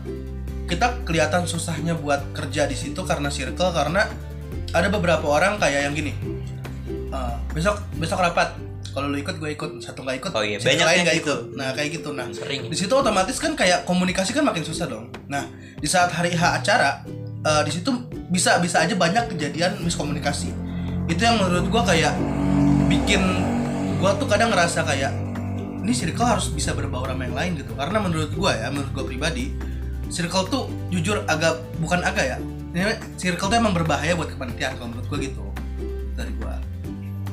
kita 0.64 1.04
kelihatan 1.04 1.44
susahnya 1.44 1.92
buat 1.98 2.24
kerja 2.32 2.64
di 2.64 2.76
situ 2.78 3.04
karena 3.04 3.28
circle 3.28 3.70
karena 3.74 4.08
ada 4.74 4.88
beberapa 4.90 5.26
orang 5.28 5.60
kayak 5.60 5.90
yang 5.90 5.94
gini. 5.94 6.12
Eh, 7.14 7.36
besok 7.54 7.78
besok 7.98 8.18
rapat 8.18 8.63
kalau 8.94 9.10
lu 9.10 9.18
ikut 9.18 9.36
gue 9.42 9.50
ikut 9.58 9.70
satu 9.82 10.06
nggak 10.06 10.16
ikut 10.22 10.30
Oh 10.38 10.46
iya, 10.46 10.62
banyak 10.62 10.86
lain 10.86 10.98
nggak 11.02 11.18
gitu. 11.18 11.34
ikut 11.34 11.40
nah 11.58 11.68
kayak 11.74 11.90
gitu 11.98 12.08
nah 12.14 12.26
sering 12.30 12.70
di 12.70 12.76
situ 12.78 12.94
otomatis 12.94 13.36
kan 13.42 13.58
kayak 13.58 13.82
komunikasi 13.82 14.30
kan 14.30 14.46
makin 14.46 14.62
susah 14.62 14.86
dong. 14.86 15.10
Nah, 15.26 15.50
di 15.82 15.88
saat 15.90 16.14
hari 16.14 16.30
H 16.30 16.62
acara, 16.62 17.02
eh, 17.42 17.62
di 17.66 17.72
situ 17.74 17.90
bisa 18.30 18.62
bisa 18.62 18.86
aja 18.86 18.94
banyak 18.94 19.34
kejadian 19.34 19.82
miskomunikasi. 19.82 20.54
Itu 21.10 21.20
yang 21.26 21.42
menurut 21.42 21.66
gua 21.68 21.82
kayak 21.82 22.14
bikin 22.86 23.20
gua 23.98 24.14
tuh 24.14 24.30
kadang 24.30 24.54
ngerasa 24.54 24.86
kayak 24.86 25.10
ini 25.84 25.92
circle 25.92 26.24
harus 26.24 26.48
bisa 26.54 26.70
berbaur 26.72 27.10
sama 27.10 27.26
yang 27.26 27.36
lain 27.36 27.52
gitu. 27.60 27.74
Karena 27.74 27.98
menurut 27.98 28.30
gua 28.32 28.54
ya, 28.54 28.70
menurut 28.70 28.94
gua 28.94 29.04
pribadi, 29.10 29.50
circle 30.08 30.46
tuh 30.46 30.62
jujur 30.94 31.26
agak 31.26 31.58
bukan 31.82 32.00
agak 32.06 32.24
ya. 32.24 32.38
Ini 32.74 32.94
circle 33.18 33.50
tuh 33.50 33.58
emang 33.58 33.74
berbahaya 33.74 34.14
buat 34.14 34.30
kepanitiaan 34.30 34.78
kalau 34.78 34.94
menurut 34.94 35.06
gua 35.10 35.18
gitu. 35.18 35.44
Dari 36.14 36.32
gua. 36.38 36.54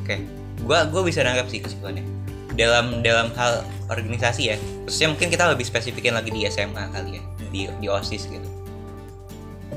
oke. 0.01 0.40
Gua 0.71 0.87
gua 0.87 1.03
bisa 1.03 1.19
nanggap 1.19 1.51
sih 1.51 1.59
kesimpulannya. 1.59 2.07
Dalam 2.55 3.03
dalam 3.03 3.35
hal 3.35 3.67
organisasi 3.91 4.55
ya, 4.55 4.55
khususnya 4.87 5.11
mungkin 5.11 5.27
kita 5.27 5.51
lebih 5.51 5.67
spesifikin 5.67 6.15
lagi 6.15 6.31
di 6.31 6.47
SMA 6.47 6.87
kali 6.95 7.19
ya, 7.19 7.23
di 7.51 7.67
di 7.67 7.87
OSIS 7.91 8.31
gitu. 8.31 8.47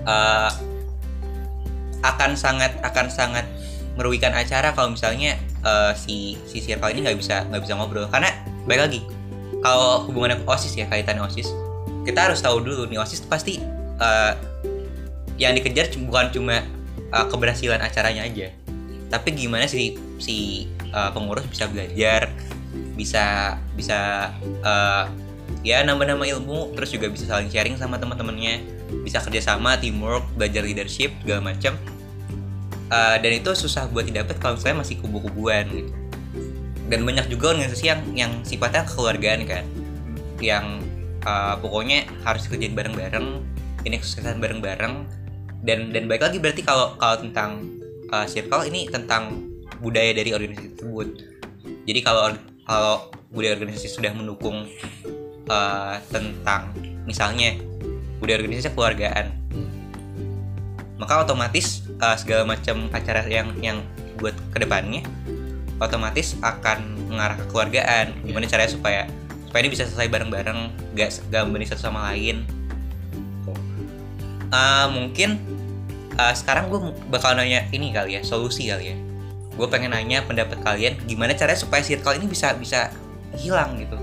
Eh, 0.06 0.50
akan 2.06 2.38
sangat 2.38 2.78
akan 2.86 3.10
sangat 3.10 3.42
merugikan 3.98 4.30
acara 4.38 4.70
kalau 4.70 4.94
misalnya 4.94 5.34
eh, 5.66 5.92
si 5.98 6.38
si 6.46 6.62
circle 6.62 6.94
ini 6.94 7.10
nggak 7.10 7.18
bisa 7.18 7.42
nggak 7.50 7.62
bisa 7.66 7.74
ngobrol 7.74 8.06
karena 8.06 8.30
baik 8.70 8.86
lagi 8.86 9.00
kalau 9.64 10.04
hubungannya 10.06 10.38
osis 10.46 10.76
ya 10.76 10.84
kaitannya 10.86 11.24
osis 11.24 11.50
kita 12.04 12.30
harus 12.30 12.44
tahu 12.44 12.60
dulu 12.60 12.84
nih 12.86 13.00
osis 13.00 13.24
pasti 13.24 13.58
eh, 13.98 14.32
yang 15.40 15.56
dikejar 15.56 15.90
bukan 16.04 16.30
cuma 16.30 16.62
eh, 16.94 17.26
keberhasilan 17.32 17.80
acaranya 17.80 18.28
aja 18.28 18.52
tapi 19.08 19.30
gimana 19.32 19.70
si 19.70 19.94
si 20.18 20.66
eh, 20.94 21.10
pengurus 21.10 21.44
bisa 21.50 21.66
belajar 21.66 22.30
bisa 22.94 23.58
bisa 23.74 24.30
eh, 24.62 25.04
ya 25.66 25.82
nambah-nambah 25.82 26.30
ilmu 26.38 26.78
terus 26.78 26.94
juga 26.94 27.10
bisa 27.10 27.26
saling 27.26 27.50
sharing 27.50 27.74
sama 27.74 27.98
teman-temannya. 27.98 28.62
Bisa 29.02 29.18
kerjasama 29.18 29.74
teamwork 29.82 30.22
belajar 30.38 30.62
leadership 30.62 31.10
segala 31.24 31.50
macam 31.50 31.74
Eh, 32.94 33.16
dan 33.18 33.32
itu 33.32 33.50
susah 33.56 33.88
buat 33.88 34.04
didapat 34.04 34.36
kalau 34.36 34.60
misalnya 34.60 34.84
masih 34.84 35.00
kubu-kubuan 35.00 35.64
gitu. 35.72 35.92
Dan 36.92 37.08
banyak 37.08 37.32
juga 37.32 37.56
organisasi 37.56 37.84
yang 37.88 38.00
yang 38.12 38.32
sifatnya 38.44 38.84
kekeluargaan 38.84 39.40
kan. 39.48 39.64
Yang 40.38 40.84
eh, 41.24 41.54
pokoknya 41.64 42.04
harus 42.28 42.44
kerjain 42.44 42.76
bareng-bareng 42.76 43.40
ini 43.88 43.96
kesuksesan 43.98 44.38
bareng-bareng. 44.38 45.08
Dan 45.64 45.96
dan 45.96 46.04
baik 46.06 46.22
lagi 46.22 46.36
berarti 46.36 46.60
kalau 46.60 46.92
kalau 47.00 47.24
tentang 47.24 47.64
eh, 48.12 48.26
circle 48.28 48.68
ini 48.68 48.86
tentang 48.92 49.48
budaya 49.84 50.16
dari 50.16 50.32
organisasi 50.32 50.80
tersebut. 50.80 51.08
Jadi 51.84 52.00
kalau 52.00 52.32
kalau 52.64 53.12
budaya 53.28 53.60
organisasi 53.60 53.92
sudah 53.92 54.16
mendukung 54.16 54.64
eh, 55.44 55.96
tentang 56.08 56.72
misalnya 57.04 57.60
budaya 58.16 58.40
organisasi 58.40 58.72
keluargaan 58.72 59.44
maka 60.94 61.26
otomatis 61.26 61.84
uh, 61.98 62.14
segala 62.14 62.46
macam 62.46 62.88
acara 62.94 63.26
yang 63.26 63.50
yang 63.58 63.82
buat 64.16 64.32
ke 64.54 64.62
depannya 64.62 65.02
otomatis 65.82 66.38
akan 66.40 67.10
mengarah 67.10 67.34
ke 67.34 67.44
keluargaan 67.50 68.14
gimana 68.22 68.46
caranya 68.46 68.70
supaya 68.70 69.00
supaya 69.50 69.60
ini 69.66 69.70
bisa 69.74 69.84
selesai 69.84 70.08
bareng-bareng 70.10 70.60
gak 70.98 71.28
gak 71.30 71.46
satu 71.70 71.82
sama 71.90 72.10
lain. 72.10 72.42
Uh, 74.54 74.86
mungkin 74.94 75.42
uh, 76.14 76.30
sekarang 76.30 76.70
gue 76.70 76.78
bakal 77.10 77.34
nanya 77.34 77.66
ini 77.74 77.90
kali 77.90 78.14
ya 78.16 78.22
solusi 78.22 78.70
kali 78.70 78.94
ya 78.94 78.96
gue 79.54 79.66
pengen 79.70 79.94
nanya 79.94 80.26
pendapat 80.26 80.58
kalian 80.62 80.99
gimana 81.06 81.34
caranya 81.38 81.58
supaya 81.58 81.80
circle 81.80 82.18
ini 82.18 82.26
bisa 82.26 82.54
bisa 82.58 82.90
hilang 83.38 83.78
gitu 83.78 83.99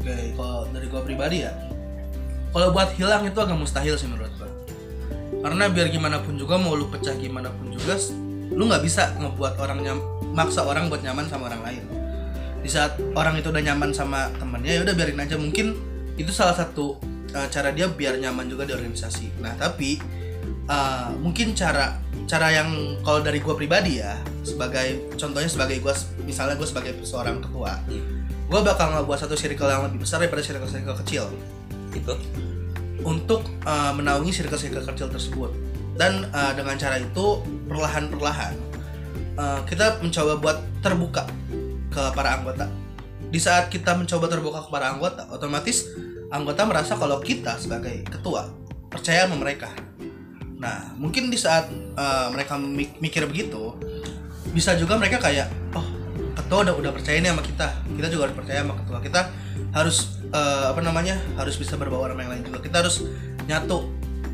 Oke, 0.00 0.32
kalau 0.32 0.64
dari 0.72 0.88
gua 0.88 1.04
pribadi 1.04 1.44
ya, 1.44 1.52
kalau 2.56 2.72
buat 2.72 2.96
hilang 2.96 3.28
itu 3.28 3.36
agak 3.36 3.52
mustahil 3.52 4.00
sih 4.00 4.08
menurut 4.08 4.32
gua. 4.40 4.48
Karena 5.44 5.68
biar 5.68 5.92
gimana 5.92 6.24
pun 6.24 6.40
juga 6.40 6.56
mau 6.56 6.72
lu 6.72 6.88
pecah 6.88 7.12
gimana 7.20 7.52
pun 7.52 7.68
juga, 7.68 8.00
lu 8.48 8.64
nggak 8.64 8.80
bisa 8.80 9.12
ngebuat 9.20 9.60
orang 9.60 9.84
nyam, 9.84 10.00
maksa 10.32 10.64
orang 10.64 10.88
buat 10.88 11.04
nyaman 11.04 11.28
sama 11.28 11.52
orang 11.52 11.60
lain. 11.68 11.84
Di 12.64 12.72
saat 12.72 12.96
orang 13.12 13.44
itu 13.44 13.52
udah 13.52 13.60
nyaman 13.60 13.92
sama 13.92 14.32
temennya, 14.40 14.80
ya 14.80 14.88
udah 14.88 14.94
biarin 14.96 15.20
aja. 15.20 15.36
Mungkin 15.36 15.76
itu 16.16 16.32
salah 16.32 16.56
satu 16.56 16.96
uh, 17.36 17.48
cara 17.52 17.68
dia 17.68 17.84
biar 17.84 18.16
nyaman 18.16 18.48
juga 18.48 18.64
di 18.64 18.72
organisasi. 18.72 19.36
Nah 19.44 19.52
tapi 19.60 20.00
uh, 20.64 21.12
mungkin 21.20 21.52
cara 21.52 22.00
cara 22.24 22.56
yang 22.56 22.96
kalau 23.04 23.20
dari 23.20 23.44
gua 23.44 23.52
pribadi 23.52 24.00
ya, 24.00 24.16
sebagai 24.42 25.12
contohnya 25.16 25.50
sebagai 25.50 25.80
gue 25.80 25.94
misalnya 26.24 26.56
gue 26.56 26.68
sebagai 26.68 26.92
seorang 27.04 27.40
ketua 27.44 27.76
Iya. 27.86 28.02
gue 28.50 28.60
bakal 28.64 28.86
ngebuat 28.96 29.18
satu 29.20 29.36
circle 29.36 29.68
yang 29.68 29.82
lebih 29.86 30.02
besar 30.02 30.18
daripada 30.24 30.42
circle-circle 30.42 30.96
kecil 31.04 31.24
Itu. 31.90 32.14
untuk 33.00 33.44
uh, 33.64 33.92
menaungi 33.96 34.32
circle-circle 34.32 34.84
kecil 34.84 35.08
tersebut 35.08 35.50
dan 35.96 36.28
uh, 36.32 36.52
dengan 36.56 36.76
cara 36.76 36.96
itu 36.96 37.40
perlahan-perlahan 37.68 38.54
uh, 39.36 39.60
kita 39.64 40.00
mencoba 40.00 40.32
buat 40.40 40.58
terbuka 40.80 41.24
ke 41.90 42.02
para 42.16 42.40
anggota 42.40 42.68
di 43.30 43.38
saat 43.38 43.70
kita 43.70 43.94
mencoba 43.94 44.26
terbuka 44.26 44.58
ke 44.64 44.68
para 44.68 44.90
anggota 44.90 45.28
otomatis 45.30 45.86
anggota 46.30 46.62
merasa 46.66 46.94
kalau 46.96 47.18
kita 47.20 47.58
sebagai 47.58 48.02
ketua 48.06 48.48
percaya 48.88 49.26
sama 49.26 49.38
mereka 49.38 49.70
nah 50.60 50.92
mungkin 51.00 51.32
di 51.32 51.38
saat 51.40 51.72
uh, 51.96 52.28
mereka 52.30 52.60
mi- 52.60 52.92
mikir 53.00 53.24
begitu 53.24 53.72
bisa 54.50 54.74
juga 54.74 54.98
mereka 54.98 55.22
kayak 55.22 55.48
oh 55.74 55.86
ketua 56.34 56.66
udah 56.66 56.74
udah 56.78 56.90
percaya 56.94 57.18
nih 57.22 57.30
sama 57.30 57.42
kita. 57.44 57.68
Kita 57.94 58.08
juga 58.10 58.22
harus 58.28 58.36
percaya 58.36 58.58
sama 58.62 58.74
ketua. 58.82 58.98
Kita 59.02 59.20
harus 59.70 59.96
eh, 60.30 60.64
apa 60.70 60.80
namanya 60.82 61.16
harus 61.38 61.54
bisa 61.54 61.78
berbaur 61.78 62.10
sama 62.10 62.20
yang 62.26 62.32
lain 62.34 62.42
juga. 62.46 62.58
Kita 62.62 62.76
harus 62.82 63.06
nyatu. 63.46 63.78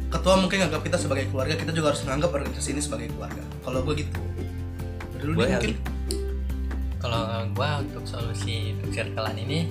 Ketua 0.07 0.35
mungkin 0.39 0.65
nganggap 0.65 0.83
kita 0.87 0.97
sebagai 0.97 1.29
keluarga 1.29 1.59
kita 1.59 1.75
juga 1.75 1.93
harus 1.93 2.01
menganggap 2.07 2.31
organisasi 2.33 2.69
ini 2.73 2.83
sebagai 2.83 3.09
keluarga. 3.13 3.43
Kalau 3.67 3.83
gue 3.85 3.95
gitu. 4.01 4.13
Dari 5.17 5.25
lu 5.27 5.35
Gue 5.35 5.45
nih 5.51 5.55
mungkin. 5.59 5.75
Kalau 6.97 7.23
gua 7.55 7.85
untuk 7.85 8.03
solusi 8.09 8.75
untuk 8.75 8.91
circlean 8.91 9.37
ini 9.39 9.69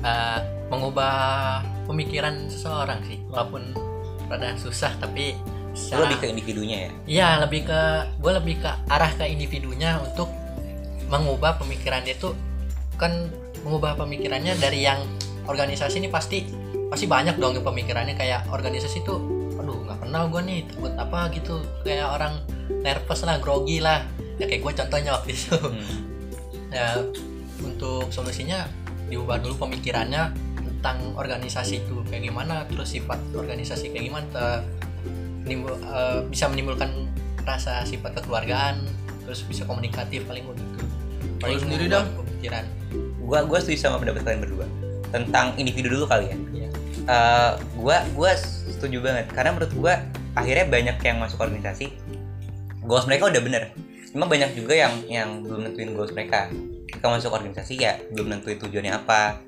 eh, 0.00 0.40
mengubah 0.68 1.60
pemikiran 1.88 2.48
seseorang 2.48 3.00
sih, 3.04 3.18
walaupun 3.28 3.72
rada 4.28 4.54
susah 4.60 4.92
tapi 5.00 5.32
secara 5.76 6.08
lebih 6.08 6.18
ke 6.20 6.26
individunya 6.30 6.76
ya. 6.76 6.90
Iya 7.08 7.28
lebih 7.44 7.60
ke 7.68 7.80
gue 8.20 8.32
lebih 8.32 8.54
ke 8.62 8.70
arah 8.88 9.12
ke 9.14 9.24
individunya 9.28 10.00
untuk 10.00 10.28
mengubah 11.08 11.56
pemikiran 11.60 12.04
dia 12.04 12.16
tuh. 12.16 12.36
Kan 13.00 13.32
mengubah 13.64 13.98
pemikirannya 13.98 14.56
dari 14.56 14.84
yang 14.84 15.02
organisasi 15.48 16.00
ini 16.00 16.08
pasti 16.12 16.44
pasti 16.88 17.04
banyak 17.08 17.36
dong 17.36 17.58
pemikirannya. 17.60 18.14
Kayak 18.16 18.48
organisasi 18.52 19.04
tuh 19.04 19.18
aduh 19.58 19.84
nggak 19.84 20.08
kenal 20.08 20.30
gue 20.30 20.42
nih 20.44 20.58
takut 20.68 20.92
apa 20.96 21.28
gitu. 21.34 21.62
Kayak 21.84 22.08
orang 22.14 22.34
nervous 22.84 23.20
lah 23.24 23.36
grogi 23.40 23.78
lah. 23.80 24.04
Ya 24.38 24.46
kayak 24.46 24.62
gue 24.62 24.72
contohnya 24.84 25.10
waktu 25.16 25.34
itu. 25.34 25.56
Hmm. 25.56 26.06
ya 26.68 27.00
untuk 27.64 28.12
solusinya 28.12 28.68
diubah 29.08 29.40
dulu 29.40 29.66
pemikirannya 29.66 30.36
tentang 30.78 31.00
organisasi 31.18 31.82
itu 31.82 32.06
kayak 32.06 32.30
gimana 32.30 32.62
terus 32.70 32.94
sifat 32.94 33.18
organisasi 33.34 33.90
kayak 33.90 34.12
gimana 34.12 34.62
menimbul- 35.48 35.80
eh, 35.80 36.20
bisa 36.28 36.44
menimbulkan 36.52 36.92
rasa 37.48 37.80
sifat 37.88 38.20
kekeluargaan 38.20 38.84
terus 39.24 39.40
bisa 39.48 39.64
komunikatif 39.64 40.28
paling 40.28 40.44
begitu 40.44 40.84
paling 41.40 41.60
sendiri, 41.64 41.88
Dam? 41.88 42.04
pemikiran 42.12 42.64
Gua 43.24 43.44
gua 43.44 43.60
setuju 43.60 43.88
sama 43.88 44.00
pendapat 44.00 44.24
kalian 44.24 44.40
berdua. 44.40 44.64
Tentang 45.12 45.52
individu 45.60 45.92
dulu 45.92 46.08
kali 46.08 46.32
ya. 46.32 46.36
Iya. 46.48 46.68
Eh, 47.04 47.52
gua 47.76 48.00
gua 48.16 48.32
setuju 48.72 49.04
banget 49.04 49.28
karena 49.36 49.52
menurut 49.52 49.72
gua 49.76 50.00
akhirnya 50.32 50.64
banyak 50.70 50.96
yang 51.02 51.18
masuk 51.18 51.42
organisasi 51.42 51.92
goals 52.86 53.04
mereka 53.10 53.28
udah 53.28 53.42
bener 53.42 53.62
cuma 54.08 54.24
banyak 54.24 54.56
juga 54.56 54.72
yang 54.72 54.94
yang 55.10 55.28
belum 55.44 55.68
nentuin 55.68 55.92
goals 55.92 56.14
mereka 56.16 56.48
ketika 56.88 57.06
masuk 57.12 57.34
organisasi 57.34 57.74
ya 57.76 58.00
belum 58.14 58.32
nentuin 58.32 58.56
tujuannya 58.56 58.94
apa 58.96 59.44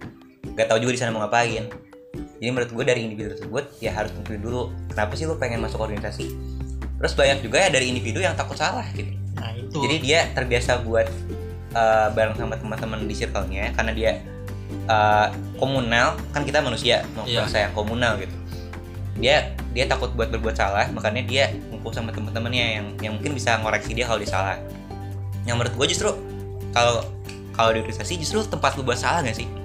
gak 0.52 0.68
tahu 0.68 0.84
juga 0.84 0.92
di 0.92 1.00
sana 1.00 1.14
mau 1.14 1.24
ngapain 1.24 1.70
jadi 2.40 2.50
menurut 2.56 2.72
gue 2.72 2.84
dari 2.88 3.00
individu 3.04 3.36
tersebut 3.36 3.64
ya 3.84 3.92
harus 3.92 4.16
tentuin 4.16 4.40
dulu. 4.40 4.72
Kenapa 4.88 5.12
sih 5.12 5.28
lu 5.28 5.36
pengen 5.36 5.60
masuk 5.60 5.84
organisasi? 5.84 6.32
Terus 6.96 7.12
banyak 7.12 7.44
juga 7.44 7.60
ya 7.60 7.68
dari 7.68 7.92
individu 7.92 8.24
yang 8.24 8.32
takut 8.32 8.56
salah 8.56 8.88
gitu. 8.96 9.12
Nah 9.36 9.52
itu. 9.52 9.76
Jadi 9.76 9.96
dia 10.00 10.24
terbiasa 10.32 10.80
buat 10.80 11.04
uh, 11.76 12.08
bareng 12.16 12.40
sama 12.40 12.56
teman-teman 12.56 13.04
di 13.04 13.12
circle-nya 13.12 13.76
karena 13.76 13.92
dia 13.92 14.10
uh, 14.88 15.28
komunal. 15.60 16.16
Kan 16.32 16.48
kita 16.48 16.64
manusia 16.64 17.04
mau 17.12 17.28
bangsa 17.28 17.68
yang 17.68 17.76
komunal 17.76 18.16
gitu. 18.16 18.32
Dia 19.20 19.52
dia 19.76 19.84
takut 19.84 20.16
buat 20.16 20.32
berbuat 20.32 20.56
salah 20.56 20.88
makanya 20.96 21.20
dia 21.28 21.52
ngumpul 21.68 21.92
sama 21.92 22.08
teman-temannya 22.08 22.64
yang 22.80 22.86
yang 23.04 23.12
mungkin 23.20 23.36
bisa 23.36 23.60
ngoreksi 23.60 23.92
dia 23.92 24.08
kalau 24.08 24.16
dia 24.16 24.32
salah. 24.32 24.56
Yang 25.44 25.56
menurut 25.60 25.74
gue 25.76 25.86
justru 25.92 26.08
kalau 26.72 27.04
kalau 27.52 27.76
di 27.76 27.84
organisasi 27.84 28.16
justru 28.16 28.40
tempat 28.48 28.80
lu 28.80 28.82
buat 28.88 28.96
salah 28.96 29.20
gak 29.20 29.36
sih 29.36 29.59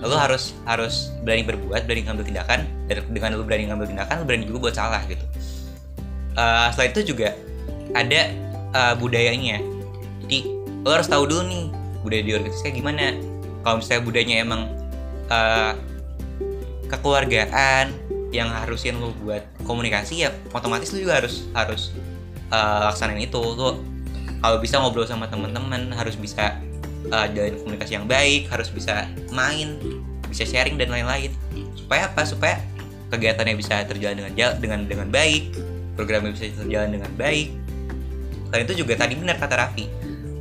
lu 0.00 0.16
harus 0.16 0.56
harus 0.64 1.12
berani 1.20 1.44
berbuat 1.44 1.84
berani 1.84 2.08
ngambil 2.08 2.24
tindakan 2.24 2.64
dan 2.88 3.04
dengan 3.12 3.36
lu 3.36 3.44
berani 3.44 3.68
ngambil 3.68 3.86
tindakan 3.92 4.14
lu 4.20 4.24
berani 4.24 4.44
juga 4.48 4.58
buat 4.68 4.74
salah 4.76 5.02
gitu. 5.04 5.24
Eh, 6.36 6.68
selain 6.72 6.90
itu 6.96 7.12
juga 7.12 7.36
ada 7.92 8.20
eh, 8.72 8.94
budayanya. 8.96 9.60
Jadi 10.24 10.38
lo 10.80 10.90
harus 10.96 11.08
tahu 11.10 11.28
dulu 11.28 11.42
nih 11.48 11.64
budaya 12.00 12.22
di 12.24 12.32
organisasi 12.32 12.62
kayak 12.64 12.76
gimana. 12.80 13.04
Kalau 13.60 13.76
misalnya 13.84 14.02
budayanya 14.08 14.36
emang 14.40 14.62
eh, 15.28 15.72
kekeluargaan 16.88 17.92
yang 18.30 18.48
harusin 18.48 18.96
lu 18.96 19.10
buat 19.26 19.42
komunikasi 19.66 20.22
ya 20.22 20.30
otomatis 20.54 20.94
lu 20.94 21.02
juga 21.02 21.20
harus 21.20 21.44
harus 21.52 21.92
eh, 22.48 22.80
laksanain 22.88 23.20
itu. 23.20 23.36
Lu 23.36 23.84
kalau 24.40 24.56
bisa 24.56 24.80
ngobrol 24.80 25.04
sama 25.04 25.28
teman-teman 25.28 25.92
harus 25.92 26.16
bisa 26.16 26.56
eh, 27.10 27.26
jalin 27.34 27.54
komunikasi 27.60 27.92
yang 27.98 28.06
baik 28.06 28.48
harus 28.48 28.70
bisa 28.70 29.06
main 29.34 29.76
bisa 30.30 30.46
sharing 30.46 30.78
dan 30.78 30.88
lain-lain. 30.94 31.34
Supaya 31.74 32.06
apa? 32.06 32.22
Supaya 32.22 32.62
kegiatannya 33.10 33.58
bisa 33.58 33.82
terjalan 33.84 34.22
dengan 34.22 34.32
dengan 34.62 34.80
dengan 34.86 35.08
baik 35.10 35.50
programnya 35.98 36.32
bisa 36.32 36.48
terjalan 36.54 36.96
dengan 36.96 37.10
baik. 37.18 37.50
Selain 38.48 38.64
itu 38.64 38.82
juga 38.86 38.96
tadi 38.96 39.18
benar 39.18 39.36
kata 39.36 39.54
Raffi. 39.58 39.84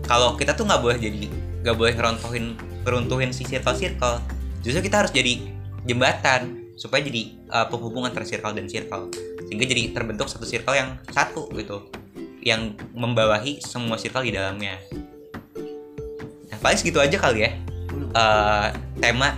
Kalau 0.05 0.37
kita 0.37 0.55
tuh 0.55 0.65
nggak 0.65 0.81
boleh 0.81 0.97
jadi 0.97 1.29
nggak 1.65 1.75
boleh 1.75 1.93
ngerontohin 1.97 2.45
keruntuhin 2.85 3.29
si 3.35 3.43
circle 3.43 3.75
circle. 3.75 4.21
Justru 4.63 4.85
kita 4.85 5.03
harus 5.03 5.11
jadi 5.11 5.41
jembatan 5.83 6.71
supaya 6.79 7.03
jadi 7.03 7.35
uh, 7.51 7.67
penghubung 7.67 8.07
antara 8.07 8.23
circle 8.23 8.55
dan 8.55 8.71
circle. 8.71 9.11
Sehingga 9.49 9.65
jadi 9.65 9.91
terbentuk 9.91 10.29
satu 10.29 10.45
circle 10.45 10.77
yang 10.77 10.95
satu 11.11 11.49
gitu 11.57 11.89
yang 12.39 12.71
membawahi 12.95 13.59
semua 13.59 13.99
circle 13.99 14.23
di 14.23 14.31
dalamnya 14.31 14.79
paling 16.59 16.77
segitu 16.79 16.99
aja 16.99 17.17
kali 17.19 17.47
ya. 17.47 17.51
Uh, 18.13 18.69
tema 18.99 19.37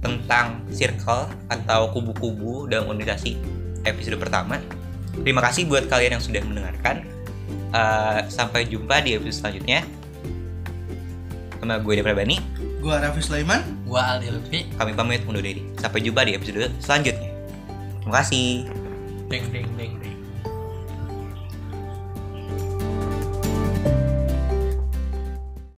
tentang 0.00 0.64
circle 0.72 1.28
atau 1.52 1.92
kubu-kubu 1.92 2.64
dalam 2.70 2.88
organisasi 2.88 3.36
episode 3.84 4.16
pertama. 4.16 4.60
Terima 5.20 5.44
kasih 5.44 5.68
buat 5.68 5.90
kalian 5.90 6.20
yang 6.20 6.24
sudah 6.24 6.40
mendengarkan. 6.44 7.04
Uh, 7.70 8.26
sampai 8.26 8.66
jumpa 8.66 9.02
di 9.04 9.14
episode 9.14 9.36
selanjutnya. 9.46 9.86
Sama 11.60 11.76
gue 11.76 12.00
Depra 12.00 12.16
Bani. 12.16 12.40
Gua 12.80 12.96
Raffi 12.96 13.20
Sulaiman. 13.20 13.60
Gua 13.84 14.16
Aldi 14.16 14.32
Lutfi. 14.32 14.64
Kami 14.80 14.96
pamit 14.96 15.20
undur 15.28 15.44
diri. 15.44 15.60
Sampai 15.76 16.00
jumpa 16.00 16.24
di 16.24 16.32
episode 16.32 16.72
selanjutnya. 16.80 17.28
Terima 18.00 18.14
kasih. 18.24 18.64
Deng 19.28 19.44
deng 19.52 19.68
deng 19.76 19.92
deng 20.00 20.09